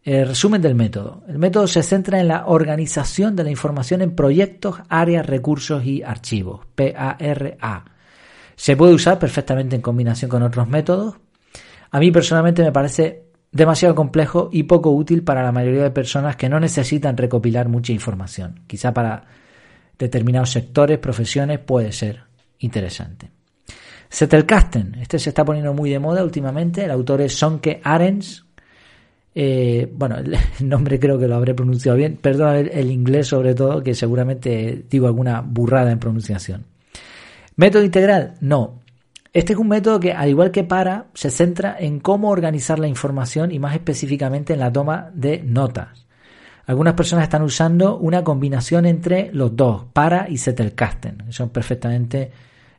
El 0.05 0.29
resumen 0.29 0.62
del 0.62 0.75
método. 0.75 1.24
El 1.27 1.38
método 1.38 1.67
se 1.67 1.84
centra 1.84 2.22
en 2.22 2.29
la 2.29 2.46
organización 2.46 3.36
de 3.36 3.44
la 3.44 3.51
información 3.51 4.01
en 4.01 4.15
proyectos, 4.15 4.77
áreas, 4.88 5.25
recursos 5.25 5.84
y 5.84 6.01
archivos. 6.01 6.62
PARA. 6.75 7.84
Se 8.55 8.77
puede 8.77 8.94
usar 8.94 9.20
perfectamente 9.20 9.75
en 9.75 9.82
combinación 9.82 10.29
con 10.29 10.44
otros 10.44 10.65
métodos. 10.70 11.15
A 11.91 12.00
mí 12.00 12.10
personalmente 12.10 12.63
me 12.63 12.72
parece 12.72 13.25
demasiado 13.55 13.95
complejo 13.95 14.50
y 14.51 14.63
poco 14.63 14.91
útil 14.91 15.24
para 15.24 15.41
la 15.41 15.53
mayoría 15.53 15.83
de 15.83 15.91
personas 15.91 16.35
que 16.35 16.50
no 16.50 16.59
necesitan 16.59 17.15
recopilar 17.15 17.69
mucha 17.69 17.93
información. 17.93 18.59
Quizá 18.67 18.93
para 18.93 19.24
determinados 19.97 20.51
sectores, 20.51 21.00
profesiones 21.00 21.59
puede 21.59 21.93
ser 21.93 22.24
interesante. 22.59 23.31
Zettelkasten, 24.12 24.95
este 24.95 25.19
se 25.19 25.29
está 25.29 25.45
poniendo 25.45 25.74
muy 25.74 25.89
de 25.89 26.00
moda 26.00 26.21
últimamente, 26.21 26.83
el 26.83 26.91
autor 26.91 27.21
es 27.21 27.33
Sonke 27.33 27.79
Arens. 27.81 28.45
Eh, 29.33 29.89
bueno, 29.89 30.17
el 30.59 30.69
nombre 30.69 31.00
creo 31.00 31.17
que 31.17 31.29
lo 31.29 31.35
habré 31.35 31.53
pronunciado 31.53 31.97
bien, 31.97 32.17
perdón 32.17 32.69
el 32.69 32.91
inglés 32.91 33.27
sobre 33.27 33.55
todo, 33.55 33.81
que 33.81 33.95
seguramente 33.95 34.83
digo 34.89 35.07
alguna 35.07 35.39
burrada 35.39 35.91
en 35.91 36.00
pronunciación. 36.00 36.65
Método 37.55 37.85
integral, 37.85 38.33
no. 38.41 38.81
Este 39.36 39.51
es 39.51 39.60
un 39.60 39.68
método 39.68 40.00
que, 40.00 40.13
al 40.13 40.30
igual 40.30 40.50
que 40.50 40.63
para, 40.63 41.08
se 41.13 41.30
centra 41.30 41.75
en 41.77 42.00
cómo 42.00 42.30
organizar 42.30 42.80
la 42.80 42.88
información 42.88 43.51
y 43.51 43.60
más 43.60 43.74
específicamente 43.74 44.54
en 44.54 44.62
la 44.62 44.72
toma 44.72 45.12
de 45.13 45.44
notas. 45.44 46.06
Algunas 46.68 46.94
personas 46.94 47.24
están 47.24 47.42
usando 47.42 47.98
una 47.98 48.24
combinación 48.24 48.86
entre 48.86 49.34
los 49.34 49.54
dos, 49.54 49.88
para 49.92 50.30
y 50.30 50.38
Zettelkasten. 50.38 51.34
Son 51.34 51.50
perfectamente, 51.50 52.32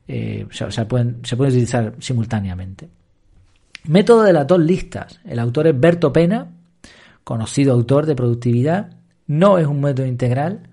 eh, 0.09 0.47
pueden, 0.89 1.19
se 1.25 1.37
pueden 1.37 1.53
utilizar 1.53 1.93
simultáneamente. 1.99 2.89
Método 3.85 4.23
de 4.23 4.33
las 4.33 4.47
dos 4.47 4.59
listas. 4.59 5.21
El 5.27 5.41
autor 5.41 5.67
es 5.67 5.79
Berto 5.79 6.11
Pena, 6.11 6.53
conocido 7.23 7.75
autor 7.75 8.07
de 8.07 8.17
productividad. 8.17 8.97
No 9.27 9.59
es 9.59 9.67
un 9.67 9.83
método 9.83 10.07
integral. 10.07 10.71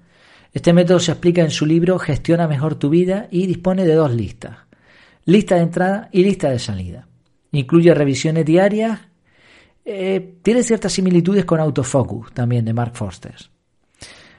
Este 0.54 0.72
método 0.72 1.00
se 1.00 1.12
explica 1.12 1.42
en 1.42 1.52
su 1.52 1.66
libro 1.66 2.00
Gestiona 2.00 2.48
mejor 2.48 2.76
tu 2.76 2.90
vida 2.90 3.28
y 3.32 3.48
dispone 3.48 3.84
de 3.84 3.96
dos 3.96 4.14
listas 4.14 4.63
lista 5.26 5.56
de 5.56 5.62
entrada 5.62 6.10
y 6.12 6.24
lista 6.24 6.50
de 6.50 6.60
salida. 6.60 7.08
Incluye 7.52 7.94
revisiones 7.94 8.46
diarias. 8.46 9.00
Eh, 9.86 10.36
tiene 10.42 10.64
ciertas 10.64 10.94
similitudes 10.94 11.46
con 11.46 11.60
Autofocus, 11.60 12.34
también 12.34 12.66
de 12.66 12.74
Mark 12.74 12.96
Forster. 12.96 13.36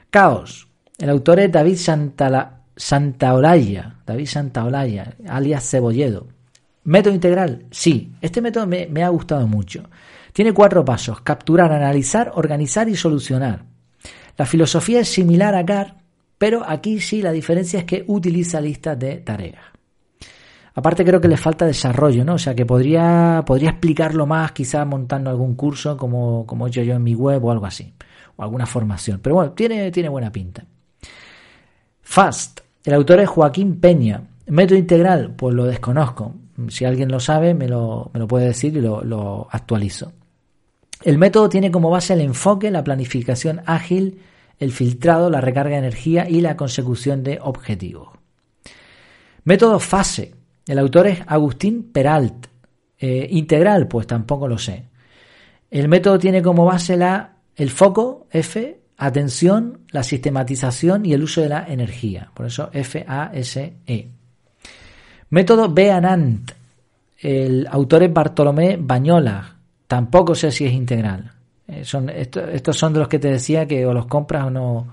Caos. 0.09 0.67
El 0.97 1.09
autor 1.09 1.39
es 1.41 1.51
David 1.51 1.75
Santala, 1.75 2.61
Santaolalla, 2.75 3.95
David 4.05 4.27
Santaolalla, 4.27 5.15
alias 5.27 5.69
Cebolledo. 5.69 6.27
Método 6.85 7.13
integral, 7.13 7.65
sí. 7.71 8.13
Este 8.21 8.41
método 8.41 8.65
me, 8.67 8.87
me 8.87 9.03
ha 9.03 9.09
gustado 9.09 9.47
mucho. 9.47 9.83
Tiene 10.31 10.53
cuatro 10.53 10.85
pasos: 10.85 11.21
capturar, 11.21 11.71
analizar, 11.71 12.31
organizar 12.35 12.87
y 12.87 12.95
solucionar. 12.95 13.65
La 14.37 14.45
filosofía 14.45 15.01
es 15.01 15.09
similar 15.09 15.55
a 15.55 15.65
CAR, 15.65 15.97
pero 16.37 16.63
aquí 16.67 16.99
sí 16.99 17.21
la 17.21 17.31
diferencia 17.31 17.79
es 17.79 17.85
que 17.85 18.03
utiliza 18.07 18.61
listas 18.61 18.99
de 18.99 19.17
tareas. 19.17 19.74
Aparte 20.77 21.05
creo 21.05 21.21
que 21.21 21.29
le 21.29 21.37
falta 21.37 21.65
desarrollo, 21.65 22.25
¿no? 22.25 22.33
O 22.33 22.37
sea 22.37 22.53
que 22.53 22.65
podría, 22.65 23.43
podría 23.45 23.69
explicarlo 23.69 24.25
más 24.25 24.51
quizás 24.51 24.85
montando 24.85 25.29
algún 25.29 25.55
curso 25.55 25.95
como, 25.95 26.45
como 26.45 26.67
he 26.67 26.69
hecho 26.69 26.83
yo 26.83 26.95
en 26.95 27.03
mi 27.03 27.15
web 27.15 27.43
o 27.45 27.51
algo 27.51 27.65
así. 27.65 27.93
O 28.35 28.43
alguna 28.43 28.65
formación. 28.65 29.21
Pero 29.23 29.35
bueno, 29.35 29.51
tiene, 29.53 29.89
tiene 29.91 30.09
buena 30.09 30.31
pinta. 30.31 30.65
Fast. 32.01 32.59
El 32.83 32.93
autor 32.93 33.21
es 33.21 33.29
Joaquín 33.29 33.79
Peña. 33.79 34.21
Método 34.47 34.77
integral, 34.77 35.33
pues 35.35 35.55
lo 35.55 35.63
desconozco. 35.63 36.33
Si 36.67 36.83
alguien 36.83 37.09
lo 37.09 37.21
sabe, 37.21 37.53
me 37.53 37.69
lo, 37.69 38.11
me 38.13 38.19
lo 38.19 38.27
puede 38.27 38.47
decir 38.47 38.75
y 38.75 38.81
lo, 38.81 39.01
lo 39.01 39.47
actualizo. 39.49 40.11
El 41.03 41.17
método 41.17 41.47
tiene 41.47 41.71
como 41.71 41.89
base 41.89 42.13
el 42.13 42.21
enfoque, 42.21 42.69
la 42.69 42.83
planificación 42.83 43.61
ágil, 43.65 44.19
el 44.59 44.71
filtrado, 44.73 45.29
la 45.29 45.39
recarga 45.39 45.71
de 45.71 45.79
energía 45.79 46.29
y 46.29 46.41
la 46.41 46.57
consecución 46.57 47.23
de 47.23 47.39
objetivos. 47.41 48.09
Método 49.45 49.79
fase. 49.79 50.35
El 50.67 50.79
autor 50.79 51.07
es 51.07 51.21
Agustín 51.27 51.91
Peralt. 51.91 52.47
Eh, 52.97 53.27
integral, 53.31 53.87
pues 53.87 54.07
tampoco 54.07 54.47
lo 54.47 54.57
sé. 54.57 54.85
El 55.69 55.87
método 55.89 56.17
tiene 56.17 56.41
como 56.41 56.65
base 56.65 56.95
la, 56.95 57.33
el 57.55 57.69
foco, 57.69 58.27
F, 58.31 58.79
atención, 58.97 59.79
la 59.91 60.03
sistematización 60.03 61.05
y 61.05 61.13
el 61.13 61.23
uso 61.23 61.41
de 61.41 61.49
la 61.49 61.65
energía. 61.67 62.31
Por 62.33 62.45
eso 62.45 62.69
F-A-S-E. 62.71 64.09
Método 65.29 65.69
Beanant. 65.69 66.51
El 67.19 67.67
autor 67.69 68.03
es 68.03 68.13
Bartolomé 68.13 68.77
Bañola. 68.79 69.55
Tampoco 69.87 70.35
sé 70.35 70.51
si 70.51 70.65
es 70.65 70.73
integral. 70.73 71.31
Eh, 71.67 71.83
son, 71.83 72.09
estos 72.09 72.77
son 72.77 72.93
de 72.93 72.99
los 72.99 73.07
que 73.07 73.19
te 73.19 73.29
decía 73.29 73.67
que 73.67 73.85
o 73.85 73.93
los 73.93 74.05
compras 74.05 74.45
o 74.45 74.49
no, 74.49 74.87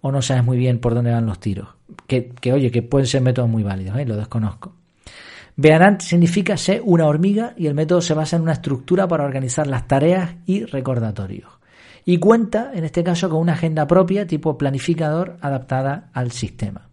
o 0.00 0.12
no 0.12 0.22
sabes 0.22 0.44
muy 0.44 0.56
bien 0.56 0.78
por 0.78 0.94
dónde 0.94 1.12
van 1.12 1.26
los 1.26 1.38
tiros. 1.38 1.68
Que, 2.06 2.32
oye, 2.52 2.70
que 2.70 2.82
pueden 2.82 3.06
ser 3.06 3.22
métodos 3.22 3.50
muy 3.50 3.62
válidos, 3.62 3.98
¿eh? 3.98 4.04
lo 4.04 4.16
desconozco. 4.16 4.72
Beanant 5.56 6.00
significa 6.00 6.56
ser 6.56 6.82
una 6.84 7.06
hormiga 7.06 7.54
y 7.56 7.68
el 7.68 7.74
método 7.74 8.00
se 8.00 8.14
basa 8.14 8.36
en 8.36 8.42
una 8.42 8.54
estructura 8.54 9.06
para 9.06 9.24
organizar 9.24 9.66
las 9.66 9.86
tareas 9.86 10.34
y 10.46 10.64
recordatorios. 10.64 11.50
Y 12.04 12.18
cuenta, 12.18 12.72
en 12.74 12.84
este 12.84 13.04
caso, 13.04 13.30
con 13.30 13.40
una 13.40 13.52
agenda 13.52 13.86
propia 13.86 14.26
tipo 14.26 14.58
planificador 14.58 15.36
adaptada 15.40 16.10
al 16.12 16.32
sistema. 16.32 16.88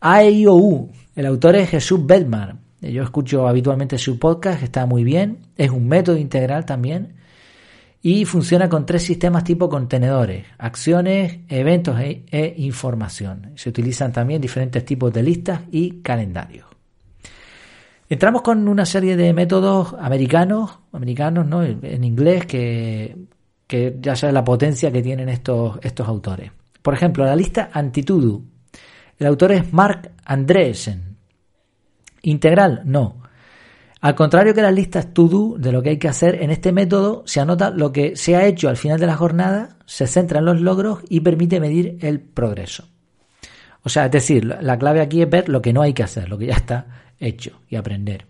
AEIOU, 0.00 0.90
el 1.16 1.26
autor 1.26 1.56
es 1.56 1.70
Jesús 1.70 2.04
Bedmar. 2.06 2.56
Yo 2.80 3.02
escucho 3.02 3.48
habitualmente 3.48 3.98
su 3.98 4.18
podcast, 4.18 4.62
está 4.62 4.86
muy 4.86 5.02
bien. 5.02 5.38
Es 5.56 5.70
un 5.70 5.88
método 5.88 6.18
integral 6.18 6.66
también. 6.66 7.14
Y 8.02 8.26
funciona 8.26 8.68
con 8.68 8.86
tres 8.86 9.02
sistemas 9.02 9.42
tipo 9.42 9.68
contenedores, 9.68 10.46
acciones, 10.58 11.40
eventos 11.48 11.98
e, 11.98 12.24
e 12.30 12.54
información. 12.58 13.52
Se 13.56 13.70
utilizan 13.70 14.12
también 14.12 14.40
diferentes 14.40 14.84
tipos 14.84 15.12
de 15.12 15.22
listas 15.24 15.62
y 15.72 16.02
calendarios. 16.02 16.75
Entramos 18.08 18.42
con 18.42 18.68
una 18.68 18.86
serie 18.86 19.16
de 19.16 19.32
métodos 19.32 19.94
americanos, 19.98 20.78
americanos, 20.92 21.46
¿no? 21.46 21.64
En 21.64 22.04
inglés, 22.04 22.46
que, 22.46 23.16
ya 24.00 24.14
sabes 24.14 24.32
la 24.32 24.44
potencia 24.44 24.92
que 24.92 25.02
tienen 25.02 25.28
estos, 25.28 25.78
estos 25.82 26.06
autores. 26.06 26.52
Por 26.82 26.94
ejemplo, 26.94 27.24
la 27.24 27.34
lista 27.34 27.70
Antitudu. 27.72 28.44
El 29.18 29.26
autor 29.26 29.52
es 29.52 29.72
Mark 29.72 30.12
Andresen. 30.24 31.16
Integral, 32.22 32.82
no. 32.84 33.22
Al 34.00 34.14
contrario 34.14 34.54
que 34.54 34.62
las 34.62 34.74
listas 34.74 35.12
to-do 35.12 35.56
de 35.58 35.72
lo 35.72 35.82
que 35.82 35.90
hay 35.90 35.98
que 35.98 36.08
hacer, 36.08 36.40
en 36.42 36.50
este 36.50 36.70
método 36.70 37.24
se 37.26 37.40
anota 37.40 37.70
lo 37.70 37.90
que 37.90 38.14
se 38.14 38.36
ha 38.36 38.46
hecho 38.46 38.68
al 38.68 38.76
final 38.76 39.00
de 39.00 39.06
la 39.06 39.16
jornada, 39.16 39.78
se 39.84 40.06
centra 40.06 40.38
en 40.38 40.44
los 40.44 40.60
logros 40.60 41.00
y 41.08 41.20
permite 41.20 41.58
medir 41.58 41.98
el 42.02 42.20
progreso. 42.20 42.88
O 43.82 43.88
sea, 43.88 44.06
es 44.06 44.12
decir, 44.12 44.44
la 44.44 44.78
clave 44.78 45.00
aquí 45.00 45.22
es 45.22 45.30
ver 45.30 45.48
lo 45.48 45.62
que 45.62 45.72
no 45.72 45.82
hay 45.82 45.92
que 45.92 46.02
hacer, 46.04 46.28
lo 46.28 46.38
que 46.38 46.46
ya 46.46 46.54
está 46.54 46.86
hecho 47.20 47.60
y 47.68 47.76
aprender. 47.76 48.26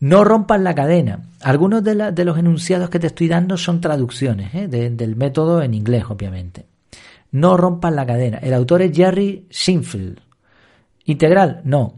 No 0.00 0.22
rompan 0.24 0.62
la 0.62 0.74
cadena. 0.74 1.22
Algunos 1.42 1.82
de, 1.82 2.24
los 2.24 2.38
enunciados 2.38 2.88
que 2.88 3.00
te 3.00 3.08
estoy 3.08 3.28
dando 3.28 3.56
son 3.56 3.80
traducciones 3.80 4.54
¿eh? 4.54 4.68
del 4.68 5.16
método 5.16 5.62
en 5.62 5.74
inglés, 5.74 6.04
obviamente. 6.08 6.66
No 7.32 7.56
rompan 7.56 7.96
la 7.96 8.06
cadena. 8.06 8.38
El 8.38 8.54
autor 8.54 8.82
es 8.82 8.96
Jerry 8.96 9.46
Sinfield. 9.50 10.20
Integral, 11.04 11.62
no. 11.64 11.94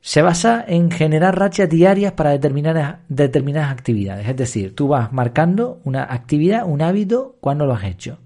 Se 0.00 0.22
basa 0.22 0.64
en 0.66 0.90
generar 0.90 1.38
rachas 1.38 1.68
diarias 1.68 2.12
para 2.12 2.30
determinadas, 2.30 2.98
determinadas 3.08 3.72
actividades. 3.72 4.28
Es 4.28 4.36
decir, 4.36 4.74
tú 4.74 4.88
vas 4.88 5.12
marcando 5.12 5.80
una 5.84 6.04
actividad, 6.04 6.66
un 6.66 6.82
hábito, 6.82 7.36
cuando 7.40 7.66
lo 7.66 7.72
has 7.72 7.84
hecho. 7.84 8.18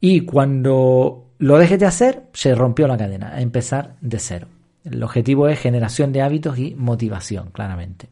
Y 0.00 0.20
cuando 0.20 1.28
lo 1.38 1.58
dejes 1.58 1.78
de 1.78 1.86
hacer, 1.86 2.22
se 2.32 2.54
rompió 2.54 2.86
la 2.86 2.98
cadena, 2.98 3.32
a 3.34 3.40
empezar 3.40 3.94
de 4.00 4.18
cero. 4.18 4.48
El 4.84 5.02
objetivo 5.02 5.48
es 5.48 5.60
generación 5.60 6.12
de 6.12 6.22
hábitos 6.22 6.58
y 6.58 6.74
motivación, 6.74 7.50
claramente. 7.52 8.08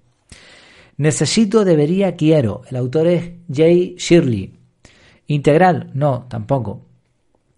Necesito, 0.96 1.64
debería, 1.64 2.14
quiero. 2.14 2.62
El 2.68 2.76
autor 2.76 3.06
es 3.06 3.32
Jay 3.52 3.96
Shirley. 3.98 4.58
Integral, 5.26 5.90
no, 5.94 6.26
tampoco. 6.28 6.86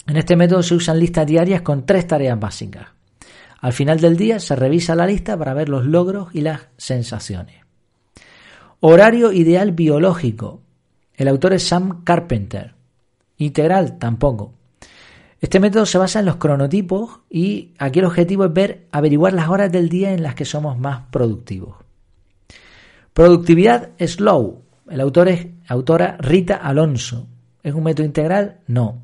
En 0.07 0.16
este 0.16 0.37
método 0.37 0.62
se 0.62 0.75
usan 0.75 0.99
listas 0.99 1.26
diarias 1.26 1.62
con 1.62 1.85
tres 1.85 2.07
tareas 2.07 2.38
básicas. 2.38 2.88
Al 3.61 3.73
final 3.73 4.00
del 4.00 4.16
día 4.16 4.40
se 4.40 4.57
revisa 4.57 4.95
la 4.95 5.07
lista 5.07 5.37
para 5.37 5.54
ver 5.54 5.69
los 5.69 5.87
logros 5.87 6.35
y 6.35 6.40
las 6.40 6.69
sensaciones. 6.76 7.62
Horario 8.81 9.33
ideal 9.33 9.73
biológico. 9.73 10.62
El 11.14 11.28
autor 11.28 11.52
es 11.52 11.62
Sam 11.62 12.02
Carpenter. 12.02 12.75
Integral, 13.37 13.99
tampoco. 13.99 14.54
Este 15.42 15.58
método 15.58 15.87
se 15.87 15.99
basa 15.99 16.20
en 16.20 16.26
los 16.26 16.37
cronotipos 16.37 17.18
y 17.28 17.72
aquí 17.78 17.99
el 17.99 18.04
objetivo 18.04 18.44
es 18.44 18.52
ver, 18.52 18.87
averiguar 18.92 19.32
las 19.32 19.49
horas 19.49 19.72
del 19.72 19.88
día 19.88 20.14
en 20.14 20.22
las 20.22 20.37
que 20.37 20.44
somos 20.44 20.78
más 20.78 21.02
productivos. 21.11 21.75
Productividad 23.12 23.90
slow. 23.99 24.62
El 24.88 25.00
autor 25.00 25.28
es 25.28 25.49
autora 25.66 26.16
Rita 26.20 26.54
Alonso. 26.54 27.26
¿Es 27.61 27.75
un 27.75 27.82
método 27.82 28.06
integral? 28.06 28.61
No. 28.68 29.02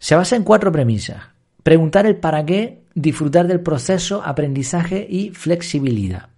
Se 0.00 0.16
basa 0.16 0.34
en 0.34 0.42
cuatro 0.42 0.72
premisas. 0.72 1.22
Preguntar 1.62 2.04
el 2.06 2.16
para 2.16 2.44
qué, 2.44 2.82
disfrutar 2.94 3.46
del 3.46 3.60
proceso, 3.60 4.22
aprendizaje 4.24 5.06
y 5.08 5.30
flexibilidad. 5.30 6.30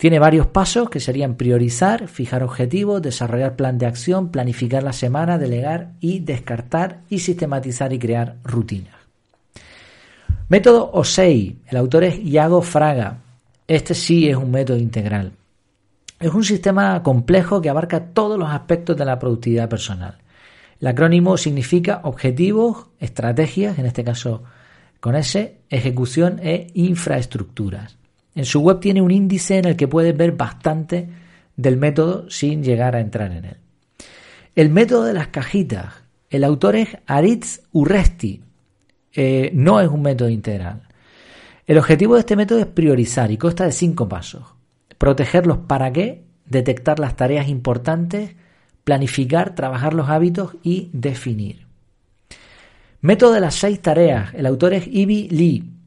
Tiene 0.00 0.18
varios 0.18 0.46
pasos 0.46 0.88
que 0.88 0.98
serían 0.98 1.34
priorizar, 1.34 2.08
fijar 2.08 2.42
objetivos, 2.42 3.02
desarrollar 3.02 3.54
plan 3.54 3.76
de 3.76 3.84
acción, 3.84 4.30
planificar 4.30 4.82
la 4.82 4.94
semana, 4.94 5.36
delegar 5.36 5.90
y 6.00 6.20
descartar 6.20 7.00
y 7.10 7.18
sistematizar 7.18 7.92
y 7.92 7.98
crear 7.98 8.36
rutinas. 8.42 8.94
Método 10.48 10.90
OSEI. 10.94 11.58
El 11.68 11.76
autor 11.76 12.04
es 12.04 12.18
Iago 12.18 12.62
Fraga. 12.62 13.18
Este 13.68 13.92
sí 13.92 14.26
es 14.26 14.36
un 14.36 14.50
método 14.50 14.78
integral. 14.78 15.32
Es 16.18 16.32
un 16.32 16.44
sistema 16.44 17.02
complejo 17.02 17.60
que 17.60 17.68
abarca 17.68 18.06
todos 18.14 18.38
los 18.38 18.48
aspectos 18.48 18.96
de 18.96 19.04
la 19.04 19.18
productividad 19.18 19.68
personal. 19.68 20.16
El 20.80 20.86
acrónimo 20.86 21.36
significa 21.36 22.00
objetivos, 22.04 22.86
estrategias, 23.00 23.78
en 23.78 23.84
este 23.84 24.02
caso 24.02 24.44
con 24.98 25.14
S, 25.14 25.58
ejecución 25.68 26.40
e 26.42 26.68
infraestructuras. 26.72 27.99
En 28.34 28.44
su 28.44 28.60
web 28.60 28.80
tiene 28.80 29.02
un 29.02 29.10
índice 29.10 29.58
en 29.58 29.66
el 29.66 29.76
que 29.76 29.88
puedes 29.88 30.16
ver 30.16 30.32
bastante 30.32 31.08
del 31.56 31.76
método 31.76 32.30
sin 32.30 32.62
llegar 32.62 32.96
a 32.96 33.00
entrar 33.00 33.32
en 33.32 33.44
él. 33.44 33.56
El 34.54 34.70
método 34.70 35.04
de 35.04 35.14
las 35.14 35.28
cajitas. 35.28 35.94
El 36.28 36.44
autor 36.44 36.76
es 36.76 36.96
Aritz 37.06 37.62
Urresti. 37.72 38.40
Eh, 39.12 39.50
no 39.52 39.80
es 39.80 39.88
un 39.88 40.02
método 40.02 40.28
integral. 40.28 40.82
El 41.66 41.78
objetivo 41.78 42.14
de 42.14 42.20
este 42.20 42.36
método 42.36 42.60
es 42.60 42.66
priorizar 42.66 43.30
y 43.30 43.36
consta 43.36 43.64
de 43.64 43.72
cinco 43.72 44.08
pasos. 44.08 44.44
Proteger 44.98 45.46
los 45.46 45.58
para 45.58 45.92
qué, 45.92 46.24
detectar 46.46 46.98
las 46.98 47.16
tareas 47.16 47.48
importantes, 47.48 48.34
planificar, 48.84 49.54
trabajar 49.54 49.94
los 49.94 50.08
hábitos 50.08 50.56
y 50.62 50.90
definir. 50.92 51.66
Método 53.00 53.32
de 53.32 53.40
las 53.40 53.54
seis 53.54 53.80
tareas. 53.80 54.34
El 54.34 54.46
autor 54.46 54.74
es 54.74 54.86
Ivy 54.86 55.28
Lee. 55.30 55.79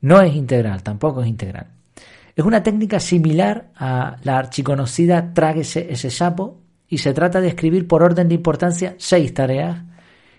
No 0.00 0.20
es 0.20 0.34
integral, 0.34 0.82
tampoco 0.82 1.22
es 1.22 1.28
integral. 1.28 1.68
Es 2.34 2.44
una 2.44 2.62
técnica 2.62 3.00
similar 3.00 3.70
a 3.76 4.16
la 4.22 4.38
archiconocida 4.38 5.34
Tráguese 5.34 5.88
ese 5.90 6.10
sapo 6.10 6.60
y 6.88 6.98
se 6.98 7.12
trata 7.12 7.40
de 7.40 7.48
escribir 7.48 7.86
por 7.86 8.02
orden 8.02 8.28
de 8.28 8.34
importancia 8.34 8.94
seis 8.98 9.34
tareas 9.34 9.84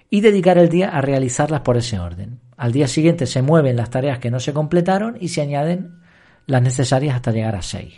y 0.09 0.21
dedicar 0.21 0.57
el 0.57 0.69
día 0.69 0.89
a 0.89 1.01
realizarlas 1.01 1.61
por 1.61 1.77
ese 1.77 1.99
orden. 1.99 2.39
Al 2.57 2.71
día 2.71 2.87
siguiente 2.87 3.25
se 3.25 3.41
mueven 3.41 3.75
las 3.75 3.89
tareas 3.89 4.19
que 4.19 4.31
no 4.31 4.39
se 4.39 4.53
completaron 4.53 5.17
y 5.19 5.29
se 5.29 5.41
añaden 5.41 5.99
las 6.47 6.61
necesarias 6.61 7.15
hasta 7.15 7.31
llegar 7.31 7.55
a 7.55 7.61
seis. 7.61 7.93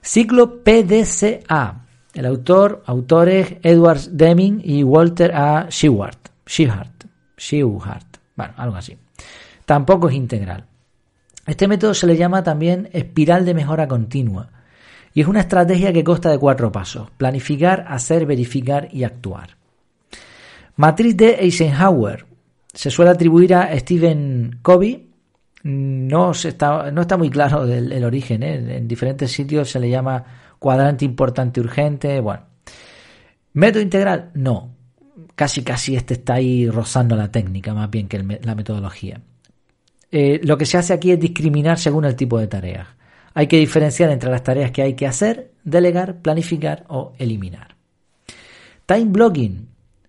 Ciclo 0.00 0.62
PDCA. 0.62 1.86
El 2.14 2.26
autor, 2.26 2.82
autores 2.86 3.54
Edward 3.62 4.00
Deming 4.10 4.60
y 4.62 4.82
Walter 4.82 5.34
A. 5.34 5.68
Shewhart. 5.70 6.28
Shewhart. 6.46 7.04
Shewhart. 7.38 8.18
Bueno, 8.36 8.52
algo 8.56 8.76
así. 8.76 8.96
Tampoco 9.64 10.08
es 10.08 10.14
integral. 10.14 10.66
Este 11.46 11.66
método 11.66 11.94
se 11.94 12.06
le 12.06 12.16
llama 12.16 12.42
también 12.42 12.88
espiral 12.92 13.44
de 13.44 13.54
mejora 13.54 13.88
continua 13.88 14.50
y 15.14 15.20
es 15.20 15.26
una 15.26 15.40
estrategia 15.40 15.92
que 15.92 16.04
consta 16.04 16.30
de 16.30 16.38
cuatro 16.38 16.70
pasos, 16.72 17.10
planificar, 17.16 17.84
hacer, 17.88 18.26
verificar 18.26 18.88
y 18.92 19.04
actuar. 19.04 19.56
Matriz 20.76 21.16
de 21.16 21.36
Eisenhower 21.40 22.24
se 22.72 22.90
suele 22.90 23.10
atribuir 23.10 23.54
a 23.54 23.78
Stephen 23.78 24.60
Covey, 24.62 25.10
no, 25.64 26.32
está, 26.32 26.90
no 26.90 27.02
está 27.02 27.16
muy 27.16 27.30
claro 27.30 27.64
el, 27.64 28.04
origen, 28.04 28.42
¿eh? 28.42 28.76
en 28.76 28.88
diferentes 28.88 29.30
sitios 29.30 29.70
se 29.70 29.78
le 29.78 29.90
llama 29.90 30.24
cuadrante 30.58 31.04
importante 31.04 31.60
urgente, 31.60 32.20
bueno. 32.20 32.44
¿Método 33.54 33.82
integral? 33.82 34.30
No, 34.34 34.74
casi 35.34 35.62
casi 35.62 35.94
este 35.94 36.14
está 36.14 36.34
ahí 36.34 36.68
rozando 36.68 37.16
la 37.16 37.30
técnica 37.30 37.74
más 37.74 37.90
bien 37.90 38.08
que 38.08 38.18
la 38.18 38.54
metodología. 38.54 39.20
Eh, 40.12 40.40
lo 40.44 40.58
que 40.58 40.66
se 40.66 40.76
hace 40.76 40.92
aquí 40.92 41.10
es 41.10 41.18
discriminar 41.18 41.78
según 41.78 42.04
el 42.04 42.14
tipo 42.14 42.38
de 42.38 42.46
tareas. 42.46 42.86
Hay 43.32 43.46
que 43.46 43.56
diferenciar 43.56 44.10
entre 44.10 44.30
las 44.30 44.44
tareas 44.44 44.70
que 44.70 44.82
hay 44.82 44.94
que 44.94 45.06
hacer, 45.06 45.52
delegar, 45.64 46.20
planificar 46.20 46.84
o 46.88 47.14
eliminar. 47.18 47.74
Time 48.84 49.06
blocking, 49.06 49.68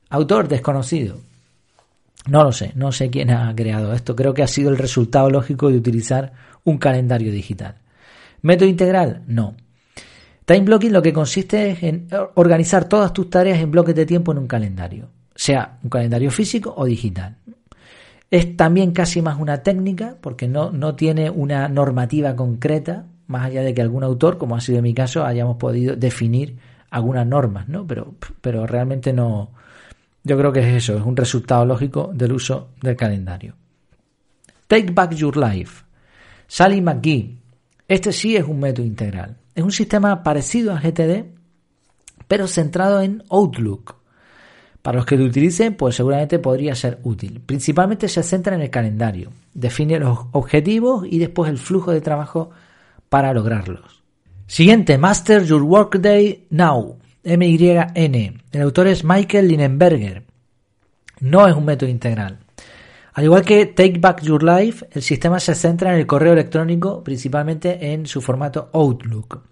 autor 0.10 0.50
desconocido. 0.50 1.22
No 2.28 2.44
lo 2.44 2.52
sé, 2.52 2.74
no 2.76 2.92
sé 2.92 3.10
quién 3.10 3.32
ha 3.32 3.56
creado 3.56 3.94
esto. 3.94 4.14
Creo 4.16 4.34
que 4.34 4.44
ha 4.44 4.48
sido 4.48 4.70
el 4.70 4.78
resultado 4.78 5.30
lógico 5.30 5.70
de 5.70 5.78
utilizar 5.78 6.34
un 6.66 6.78
calendario 6.78 7.32
digital. 7.32 7.76
Método 8.42 8.68
integral, 8.68 9.24
no. 9.28 9.56
Time 10.46 10.62
blocking 10.62 10.92
lo 10.92 11.02
que 11.02 11.14
consiste 11.14 11.72
es 11.72 11.84
en 11.84 12.08
organizar 12.36 12.90
todas 12.90 13.14
tus 13.14 13.30
tareas 13.30 13.60
en 13.60 13.72
bloques 13.72 13.96
de 13.96 14.06
tiempo 14.06 14.34
en 14.34 14.40
un 14.40 14.48
calendario, 14.48 15.10
sea 15.34 15.80
un 15.82 15.90
calendario 15.90 16.30
físico 16.30 16.74
o 16.76 16.84
digital. 16.84 17.38
Es 18.34 18.58
también 18.58 18.94
casi 18.94 19.22
más 19.22 19.40
una 19.40 19.62
técnica 19.62 20.18
porque 20.20 20.48
no, 20.48 20.72
no 20.72 20.96
tiene 20.96 21.30
una 21.30 21.68
normativa 21.68 22.36
concreta, 22.36 23.06
más 23.28 23.46
allá 23.46 23.62
de 23.62 23.76
que 23.76 23.82
algún 23.84 24.04
autor, 24.04 24.40
como 24.40 24.56
ha 24.56 24.60
sido 24.60 24.82
mi 24.82 24.96
caso, 24.96 25.24
hayamos 25.24 25.58
podido 25.58 25.96
definir 25.96 26.58
algunas 26.90 27.28
normas, 27.28 27.70
¿no? 27.70 27.86
Pero, 27.86 28.16
pero 28.42 28.66
realmente 28.66 29.14
no. 29.14 29.52
Yo 30.24 30.36
creo 30.36 30.52
que 30.52 30.62
es 30.62 30.78
eso, 30.78 30.98
es 30.98 31.06
un 31.06 31.16
resultado 31.16 31.64
lógico 31.64 32.10
del 32.12 32.32
uso 32.32 32.70
del 32.82 32.96
calendario. 32.96 33.54
Take 34.66 34.92
Back 34.94 35.14
Your 35.14 35.38
Life. 35.38 35.86
Sally 36.48 36.82
McGee. 36.82 37.38
Este 37.88 38.12
sí 38.12 38.36
es 38.36 38.46
un 38.46 38.60
método 38.60 38.88
integral. 38.88 39.38
Es 39.54 39.64
un 39.64 39.72
sistema 39.72 40.24
parecido 40.24 40.74
a 40.74 40.80
GTD, 40.80 41.26
pero 42.28 42.48
centrado 42.48 43.00
en 43.00 43.22
Outlook. 43.30 43.96
Para 44.84 44.98
los 44.98 45.06
que 45.06 45.16
lo 45.16 45.24
utilicen, 45.24 45.76
pues 45.76 45.96
seguramente 45.96 46.40
podría 46.40 46.76
ser 46.76 47.00
útil. 47.04 47.42
Principalmente 47.44 48.10
se 48.10 48.22
centra 48.22 48.56
en 48.56 48.62
el 48.62 48.70
calendario, 48.70 49.32
define 49.54 49.98
los 49.98 50.20
objetivos 50.34 51.06
y 51.10 51.20
después 51.20 51.50
el 51.50 51.58
flujo 51.58 51.94
de 51.94 52.02
trabajo 52.02 52.52
para 53.08 53.34
lograrlos. 53.34 54.04
Siguiente, 54.46 54.98
Master 54.98 55.46
Your 55.46 55.62
Workday 55.64 56.48
Now, 56.50 56.98
MYN. 57.24 58.44
El 58.52 58.62
autor 58.62 58.88
es 58.88 59.06
Michael 59.06 59.48
Linenberger. 59.48 60.24
No 61.22 61.48
es 61.48 61.56
un 61.56 61.64
método 61.64 61.90
integral. 61.90 62.40
Al 63.14 63.24
igual 63.24 63.46
que 63.46 63.68
Take 63.68 64.00
Back 64.00 64.22
Your 64.22 64.44
Life, 64.44 64.86
el 64.92 65.02
sistema 65.02 65.40
se 65.40 65.56
centra 65.56 65.94
en 65.94 66.00
el 66.00 66.08
correo 66.08 66.34
electrónico, 66.34 67.02
principalmente 67.06 67.94
en 67.94 68.06
su 68.06 68.22
formato 68.22 68.70
Outlook. 68.74 69.44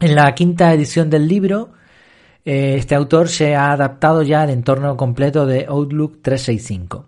En 0.00 0.14
la 0.14 0.34
quinta 0.34 0.74
edición 0.74 1.08
del 1.08 1.26
libro, 1.26 1.70
este 2.44 2.94
autor 2.94 3.28
se 3.28 3.54
ha 3.54 3.72
adaptado 3.72 4.22
ya 4.22 4.42
al 4.42 4.50
entorno 4.50 4.96
completo 4.96 5.46
de 5.46 5.66
Outlook 5.68 6.22
365. 6.22 7.06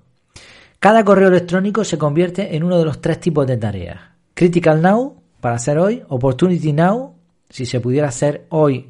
Cada 0.79 1.05
correo 1.05 1.29
electrónico 1.29 1.85
se 1.85 1.97
convierte 1.97 2.57
en 2.57 2.65
uno 2.65 2.79
de 2.79 2.85
los 2.85 3.01
tres 3.01 3.21
tipos 3.21 3.47
de 3.47 3.57
tareas. 3.57 4.01
Critical 4.35 4.83
Now, 4.83 5.23
para 5.41 5.57
hacer 5.57 5.79
hoy, 5.79 6.03
Opportunity 6.09 6.73
Now, 6.73 7.15
si 7.49 7.67
se 7.67 7.81
pudiera 7.81 8.09
hacer 8.09 8.47
hoy 8.49 8.89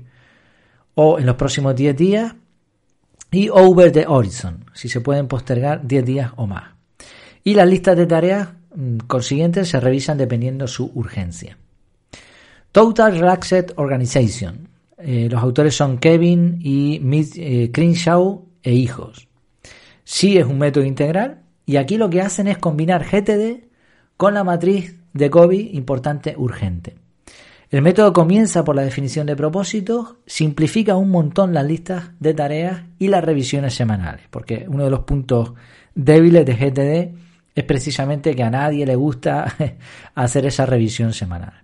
o 0.94 1.18
en 1.18 1.26
los 1.26 1.36
próximos 1.36 1.74
10 1.74 1.96
días, 1.96 2.34
y 3.30 3.48
Over 3.48 3.90
the 3.90 4.06
Horizon, 4.06 4.66
si 4.74 4.88
se 4.88 5.00
pueden 5.00 5.26
postergar 5.26 5.86
10 5.86 6.04
días 6.04 6.32
o 6.36 6.46
más. 6.46 6.74
Y 7.42 7.54
las 7.54 7.66
listas 7.66 7.96
de 7.96 8.06
tareas 8.06 8.50
mm, 8.74 8.98
consiguientes 9.06 9.70
se 9.70 9.80
revisan 9.80 10.18
dependiendo 10.18 10.68
su 10.68 10.92
urgencia. 10.94 11.56
Total 12.70 13.12
Relaxed 13.12 13.72
Organization. 13.76 14.68
Eh, 15.04 15.28
los 15.30 15.42
autores 15.42 15.74
son 15.74 15.98
Kevin 15.98 16.58
y 16.60 17.00
Mitch 17.02 17.36
eh, 17.36 17.72
e 18.62 18.72
hijos. 18.72 19.28
Sí 20.04 20.38
es 20.38 20.46
un 20.46 20.58
método 20.58 20.84
integral 20.84 21.42
y 21.66 21.76
aquí 21.76 21.96
lo 21.96 22.10
que 22.10 22.20
hacen 22.20 22.48
es 22.48 22.58
combinar 22.58 23.04
GTD 23.04 23.64
con 24.16 24.34
la 24.34 24.44
matriz 24.44 24.96
de 25.12 25.30
COVID 25.30 25.74
importante 25.74 26.34
urgente. 26.36 26.96
El 27.70 27.82
método 27.82 28.12
comienza 28.12 28.64
por 28.64 28.76
la 28.76 28.82
definición 28.82 29.26
de 29.26 29.34
propósitos, 29.34 30.16
simplifica 30.26 30.96
un 30.96 31.10
montón 31.10 31.54
las 31.54 31.64
listas 31.64 32.10
de 32.20 32.34
tareas 32.34 32.82
y 32.98 33.08
las 33.08 33.24
revisiones 33.24 33.74
semanales, 33.74 34.26
porque 34.30 34.66
uno 34.68 34.84
de 34.84 34.90
los 34.90 35.00
puntos 35.00 35.54
débiles 35.94 36.44
de 36.44 36.54
GTD 36.54 37.18
es 37.54 37.64
precisamente 37.64 38.36
que 38.36 38.42
a 38.42 38.50
nadie 38.50 38.84
le 38.84 38.94
gusta 38.94 39.54
hacer 40.14 40.46
esa 40.46 40.66
revisión 40.66 41.14
semanal. 41.14 41.62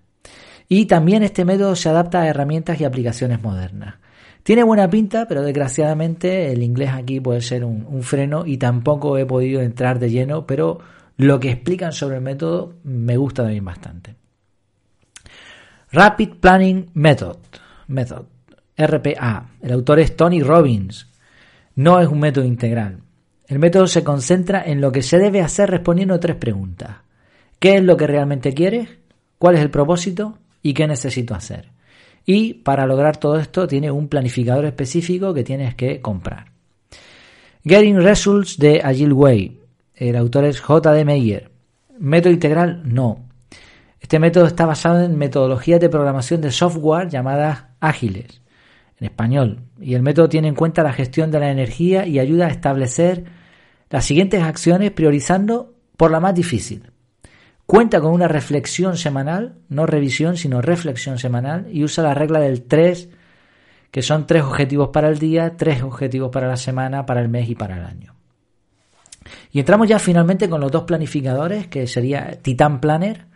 Y 0.71 0.85
también 0.85 1.23
este 1.23 1.45
método 1.45 1.75
se 1.75 1.89
adapta 1.89 2.21
a 2.21 2.27
herramientas 2.27 2.79
y 2.79 2.85
aplicaciones 2.85 3.41
modernas. 3.41 3.95
Tiene 4.43 4.63
buena 4.63 4.87
pinta, 4.87 5.27
pero 5.27 5.41
desgraciadamente 5.41 6.51
el 6.51 6.61
inglés 6.61 6.91
aquí 6.93 7.19
puede 7.19 7.41
ser 7.41 7.65
un, 7.65 8.03
freno 8.03 8.45
y 8.45 8.57
tampoco 8.57 9.17
he 9.17 9.25
podido 9.25 9.61
entrar 9.61 9.97
de 9.97 10.11
lleno, 10.11 10.45
pero 10.45 10.79
lo 11.17 11.39
que 11.39 11.49
explican 11.49 11.91
sobre 11.91 12.17
el 12.17 12.21
método 12.21 12.75
me 12.83 13.17
gusta 13.17 13.43
también 13.43 13.65
bastante. 13.65 14.15
Rapid 15.91 16.35
Planning 16.39 16.91
Method, 16.93 17.37
Method, 17.87 18.25
RPA. 18.77 19.49
El 19.61 19.71
autor 19.71 19.99
es 19.99 20.15
Tony 20.15 20.41
Robbins. 20.41 21.09
No 21.75 21.99
es 21.99 22.07
un 22.07 22.19
método 22.19 22.45
integral. 22.45 22.99
El 23.47 23.57
método 23.57 23.87
se 23.87 24.03
concentra 24.03 24.63
en 24.63 24.81
lo 24.81 24.91
que 24.91 25.01
se 25.01 25.17
debe 25.17 25.41
hacer 25.41 25.71
respondiendo 25.71 26.19
tres 26.19 26.35
preguntas. 26.35 26.97
¿Qué 27.57 27.77
es 27.77 27.83
lo 27.83 27.97
que 27.97 28.05
realmente 28.05 28.53
quieres? 28.53 28.89
¿Cuál 29.39 29.55
es 29.55 29.61
el 29.61 29.71
propósito? 29.71 30.37
¿Y 30.61 30.73
qué 30.73 30.87
necesito 30.87 31.35
hacer? 31.35 31.69
Y 32.25 32.55
para 32.55 32.85
lograr 32.85 33.17
todo 33.17 33.39
esto 33.39 33.67
tiene 33.67 33.89
un 33.91 34.07
planificador 34.07 34.65
específico 34.65 35.33
que 35.33 35.43
tienes 35.43 35.75
que 35.75 36.01
comprar. 36.01 36.51
Getting 37.63 38.01
Results 38.01 38.57
de 38.57 38.81
Agile 38.83 39.13
Way. 39.13 39.59
El 39.95 40.15
autor 40.15 40.45
es 40.45 40.59
J.D. 40.59 41.05
Meyer. 41.05 41.51
¿Método 41.97 42.31
integral? 42.31 42.81
No. 42.85 43.25
Este 43.99 44.19
método 44.19 44.45
está 44.45 44.65
basado 44.65 45.03
en 45.03 45.17
metodologías 45.17 45.79
de 45.79 45.89
programación 45.89 46.41
de 46.41 46.51
software 46.51 47.09
llamadas 47.09 47.65
ágiles, 47.79 48.41
en 48.99 49.05
español, 49.07 49.59
y 49.79 49.93
el 49.93 50.01
método 50.01 50.29
tiene 50.29 50.47
en 50.47 50.55
cuenta 50.55 50.83
la 50.83 50.93
gestión 50.93 51.31
de 51.31 51.39
la 51.39 51.51
energía 51.51 52.07
y 52.07 52.19
ayuda 52.19 52.47
a 52.47 52.51
establecer 52.51 53.25
las 53.89 54.05
siguientes 54.05 54.41
acciones 54.41 54.91
priorizando 54.91 55.73
por 55.97 56.11
la 56.11 56.19
más 56.19 56.33
difícil. 56.33 56.91
Cuenta 57.69 58.01
con 58.01 58.13
una 58.13 58.27
reflexión 58.27 58.97
semanal, 58.97 59.59
no 59.69 59.85
revisión, 59.85 60.37
sino 60.37 60.59
reflexión 60.59 61.19
semanal, 61.19 61.67
y 61.71 61.83
usa 61.83 62.03
la 62.03 62.15
regla 62.15 62.39
del 62.39 62.63
3, 62.63 63.09
que 63.91 64.01
son 64.01 64.25
tres 64.25 64.41
objetivos 64.41 64.89
para 64.89 65.07
el 65.07 65.19
día, 65.19 65.55
tres 65.55 65.83
objetivos 65.83 66.31
para 66.31 66.47
la 66.47 66.57
semana, 66.57 67.05
para 67.05 67.21
el 67.21 67.29
mes 67.29 67.47
y 67.47 67.53
para 67.53 67.77
el 67.77 67.85
año. 67.85 68.15
Y 69.51 69.59
entramos 69.59 69.87
ya 69.87 69.99
finalmente 69.99 70.49
con 70.49 70.61
los 70.61 70.71
dos 70.71 70.85
planificadores, 70.85 71.67
que 71.67 71.85
sería 71.85 72.39
Titan 72.41 72.81
Planner 72.81 73.27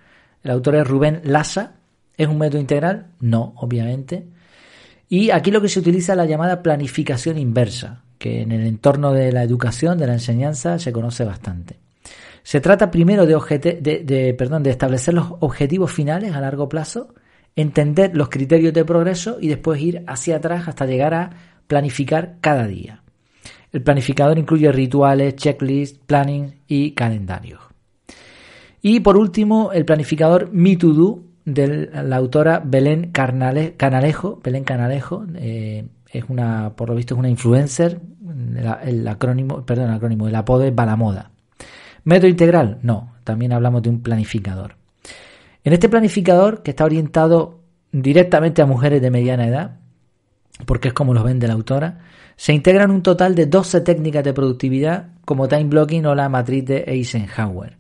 el 0.43 0.49
autor 0.49 0.77
es 0.77 0.87
Rubén 0.87 1.21
Lassa. 1.25 1.73
¿Es 2.17 2.27
un 2.27 2.39
método 2.39 2.59
integral? 2.59 3.11
No, 3.19 3.53
obviamente. 3.57 4.25
Y 5.09 5.29
aquí 5.29 5.51
lo 5.51 5.61
que 5.61 5.69
se 5.69 5.79
utiliza 5.79 6.13
es 6.13 6.17
la 6.17 6.25
llamada 6.25 6.63
planificación 6.63 7.37
inversa, 7.37 8.01
que 8.17 8.41
en 8.41 8.51
el 8.51 8.65
entorno 8.65 9.13
de 9.13 9.31
la 9.31 9.43
educación, 9.43 9.99
de 9.99 10.07
la 10.07 10.13
enseñanza, 10.13 10.79
se 10.79 10.91
conoce 10.91 11.23
bastante. 11.23 11.82
Se 12.43 12.59
trata 12.59 12.91
primero 12.91 13.25
de, 13.25 14.35
perdón, 14.37 14.63
de 14.63 14.69
establecer 14.69 15.13
los 15.13 15.27
objetivos 15.39 15.91
finales 15.91 16.35
a 16.35 16.41
largo 16.41 16.67
plazo, 16.67 17.13
entender 17.55 18.15
los 18.15 18.29
criterios 18.29 18.73
de 18.73 18.83
progreso 18.83 19.37
y 19.39 19.47
después 19.47 19.81
ir 19.81 20.03
hacia 20.07 20.37
atrás 20.37 20.67
hasta 20.67 20.85
llegar 20.85 21.13
a 21.13 21.29
planificar 21.67 22.35
cada 22.41 22.67
día. 22.67 23.01
El 23.71 23.81
planificador 23.81 24.37
incluye 24.37 24.71
rituales, 24.71 25.35
checklists, 25.35 25.99
planning 26.05 26.61
y 26.67 26.91
calendarios. 26.91 27.61
Y 28.81 28.99
por 28.99 29.17
último, 29.17 29.71
el 29.71 29.85
planificador 29.85 30.51
Me 30.51 30.77
de 31.45 31.89
la 31.91 32.15
autora 32.17 32.61
Belén 32.63 33.11
Canalejo. 33.11 34.41
Belén 34.43 34.63
Canalejo 34.63 35.25
eh, 35.35 35.87
es 36.11 36.23
una, 36.27 36.73
por 36.75 36.89
lo 36.89 36.95
visto, 36.95 37.15
es 37.15 37.19
una 37.19 37.29
influencer. 37.29 37.99
El, 38.83 39.07
acrónimo, 39.07 39.65
perdón, 39.65 39.89
el 39.89 39.95
acrónimo, 39.95 40.27
el 40.27 40.35
apodo 40.35 40.63
es 40.63 40.75
Balamoda. 40.75 41.32
¿Método 42.03 42.27
integral? 42.27 42.79
No, 42.81 43.13
también 43.23 43.53
hablamos 43.53 43.81
de 43.81 43.89
un 43.89 44.01
planificador. 44.01 44.75
En 45.63 45.73
este 45.73 45.87
planificador, 45.87 46.61
que 46.61 46.71
está 46.71 46.83
orientado 46.83 47.61
directamente 47.91 48.61
a 48.61 48.65
mujeres 48.65 49.01
de 49.01 49.11
mediana 49.11 49.47
edad, 49.47 49.77
porque 50.65 50.89
es 50.89 50.93
como 50.93 51.13
lo 51.13 51.23
vende 51.23 51.47
la 51.47 51.53
autora, 51.53 51.99
se 52.35 52.53
integran 52.53 52.91
un 52.91 53.03
total 53.03 53.35
de 53.35 53.45
12 53.45 53.81
técnicas 53.81 54.23
de 54.23 54.33
productividad 54.33 55.09
como 55.23 55.47
time 55.47 55.65
blocking 55.65 56.05
o 56.05 56.15
la 56.15 56.29
matriz 56.29 56.65
de 56.65 56.83
Eisenhower. 56.87 57.77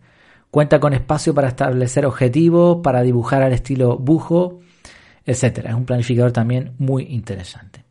Cuenta 0.49 0.79
con 0.79 0.93
espacio 0.93 1.33
para 1.33 1.49
establecer 1.49 2.05
objetivos, 2.05 2.79
para 2.83 3.01
dibujar 3.01 3.41
al 3.41 3.53
estilo 3.53 3.97
bujo, 3.97 4.61
etcétera. 5.25 5.71
Es 5.71 5.75
un 5.75 5.85
planificador 5.85 6.31
también 6.31 6.73
muy 6.77 7.03
interesante. 7.03 7.82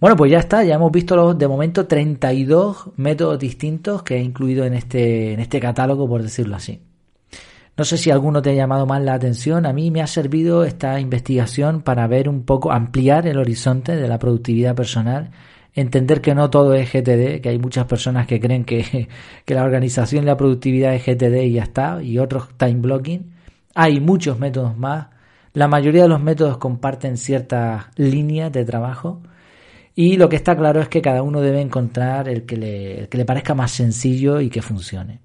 Bueno, 0.00 0.16
pues 0.16 0.30
ya 0.30 0.38
está, 0.38 0.62
ya 0.64 0.74
hemos 0.74 0.92
visto 0.92 1.16
los, 1.16 1.36
de 1.36 1.48
momento 1.48 1.86
32 1.86 2.90
métodos 2.96 3.38
distintos 3.38 4.02
que 4.02 4.16
he 4.16 4.22
incluido 4.22 4.64
en 4.64 4.74
este, 4.74 5.32
en 5.32 5.40
este 5.40 5.58
catálogo, 5.60 6.08
por 6.08 6.22
decirlo 6.22 6.56
así. 6.56 6.80
No 7.76 7.84
sé 7.84 7.96
si 7.96 8.10
alguno 8.10 8.42
te 8.42 8.50
ha 8.50 8.54
llamado 8.54 8.86
más 8.86 9.02
la 9.02 9.14
atención. 9.14 9.66
A 9.66 9.72
mí 9.72 9.90
me 9.90 10.02
ha 10.02 10.06
servido 10.06 10.64
esta 10.64 10.98
investigación 11.00 11.82
para 11.82 12.06
ver 12.06 12.28
un 12.28 12.44
poco, 12.44 12.72
ampliar 12.72 13.26
el 13.26 13.38
horizonte 13.38 13.96
de 13.96 14.08
la 14.08 14.18
productividad 14.18 14.74
personal 14.74 15.30
entender 15.80 16.20
que 16.20 16.34
no 16.34 16.50
todo 16.50 16.74
es 16.74 16.92
GTD, 16.92 17.40
que 17.40 17.50
hay 17.50 17.58
muchas 17.58 17.86
personas 17.86 18.26
que 18.26 18.40
creen 18.40 18.64
que, 18.64 19.08
la 19.46 19.62
organización 19.62 20.24
y 20.24 20.26
la 20.26 20.36
productividad 20.36 20.94
es 20.94 21.04
GTD 21.04 21.44
y 21.44 21.52
ya 21.52 21.62
está, 21.62 22.02
y 22.02 22.18
otros 22.18 22.48
time 22.56 22.80
blocking. 22.80 23.32
Hay 23.74 24.00
muchos 24.00 24.38
métodos 24.38 24.76
más. 24.76 25.08
La 25.52 25.68
mayoría 25.68 26.02
de 26.02 26.08
los 26.08 26.20
métodos 26.20 26.58
comparten 26.58 27.16
ciertas 27.16 27.86
líneas 27.96 28.52
de 28.52 28.64
trabajo. 28.64 29.22
Y 30.00 30.16
lo 30.16 30.28
que 30.28 30.36
está 30.36 30.56
claro 30.56 30.80
es 30.80 30.86
que 30.86 31.02
cada 31.02 31.24
uno 31.24 31.40
debe 31.40 31.60
encontrar 31.60 32.28
el 32.28 32.46
que 32.46 32.56
le, 32.56 33.24
parezca 33.24 33.52
más 33.56 33.72
sencillo 33.72 34.40
y 34.40 34.48
que 34.48 34.62
funcione. 34.62 35.18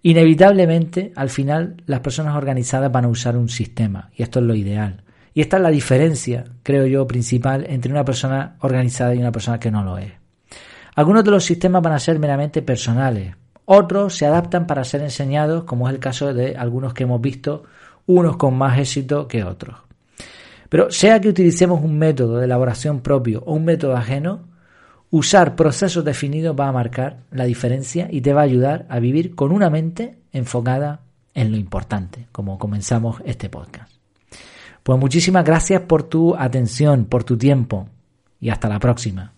Inevitablemente, 0.00 1.12
al 1.14 1.28
final, 1.28 1.76
las 1.84 2.00
personas 2.00 2.34
organizadas 2.34 2.90
van 2.90 3.04
a 3.04 3.08
usar 3.08 3.36
un 3.36 3.50
sistema, 3.50 4.08
y 4.16 4.22
esto 4.22 4.38
es 4.38 4.46
lo 4.46 4.54
ideal. 4.54 5.02
Y 5.34 5.42
esta 5.42 5.58
es 5.58 5.62
la 5.62 5.68
diferencia, 5.68 6.44
creo 6.62 6.86
yo, 6.86 7.06
principal 7.06 7.66
entre 7.68 7.92
una 7.92 8.06
persona 8.06 8.56
organizada 8.60 9.14
y 9.14 9.18
una 9.18 9.32
persona 9.32 9.60
que 9.60 9.70
no 9.70 9.84
lo 9.84 9.98
es. 9.98 10.12
Algunos 10.94 11.22
de 11.22 11.32
los 11.32 11.44
sistemas 11.44 11.82
van 11.82 11.92
a 11.92 11.98
ser 11.98 12.18
meramente 12.18 12.62
personales, 12.62 13.36
otros 13.66 14.16
se 14.16 14.24
adaptan 14.24 14.66
para 14.66 14.84
ser 14.84 15.02
enseñados, 15.02 15.64
como 15.64 15.90
es 15.90 15.94
el 15.94 16.00
caso 16.00 16.32
de 16.32 16.56
algunos 16.56 16.94
que 16.94 17.02
hemos 17.02 17.20
visto, 17.20 17.64
unos 18.06 18.38
con 18.38 18.56
más 18.56 18.78
éxito 18.78 19.28
que 19.28 19.44
otros. 19.44 19.76
Pero 20.74 20.90
sea 20.90 21.20
que 21.20 21.28
utilicemos 21.28 21.80
un 21.84 21.96
método 21.96 22.38
de 22.38 22.46
elaboración 22.46 22.98
propio 22.98 23.44
o 23.46 23.54
un 23.54 23.64
método 23.64 23.94
ajeno, 23.94 24.48
usar 25.08 25.54
procesos 25.54 26.04
definidos 26.04 26.56
va 26.58 26.66
a 26.66 26.72
marcar 26.72 27.20
la 27.30 27.44
diferencia 27.44 28.08
y 28.10 28.22
te 28.22 28.32
va 28.32 28.40
a 28.40 28.44
ayudar 28.46 28.84
a 28.88 28.98
vivir 28.98 29.36
con 29.36 29.52
una 29.52 29.70
mente 29.70 30.18
enfocada 30.32 31.02
en 31.32 31.52
lo 31.52 31.58
importante, 31.58 32.26
como 32.32 32.58
comenzamos 32.58 33.22
este 33.24 33.48
podcast. 33.48 33.94
Pues 34.82 34.98
muchísimas 34.98 35.44
gracias 35.44 35.82
por 35.82 36.02
tu 36.02 36.34
atención, 36.34 37.04
por 37.04 37.22
tu 37.22 37.38
tiempo 37.38 37.88
y 38.40 38.48
hasta 38.48 38.68
la 38.68 38.80
próxima. 38.80 39.32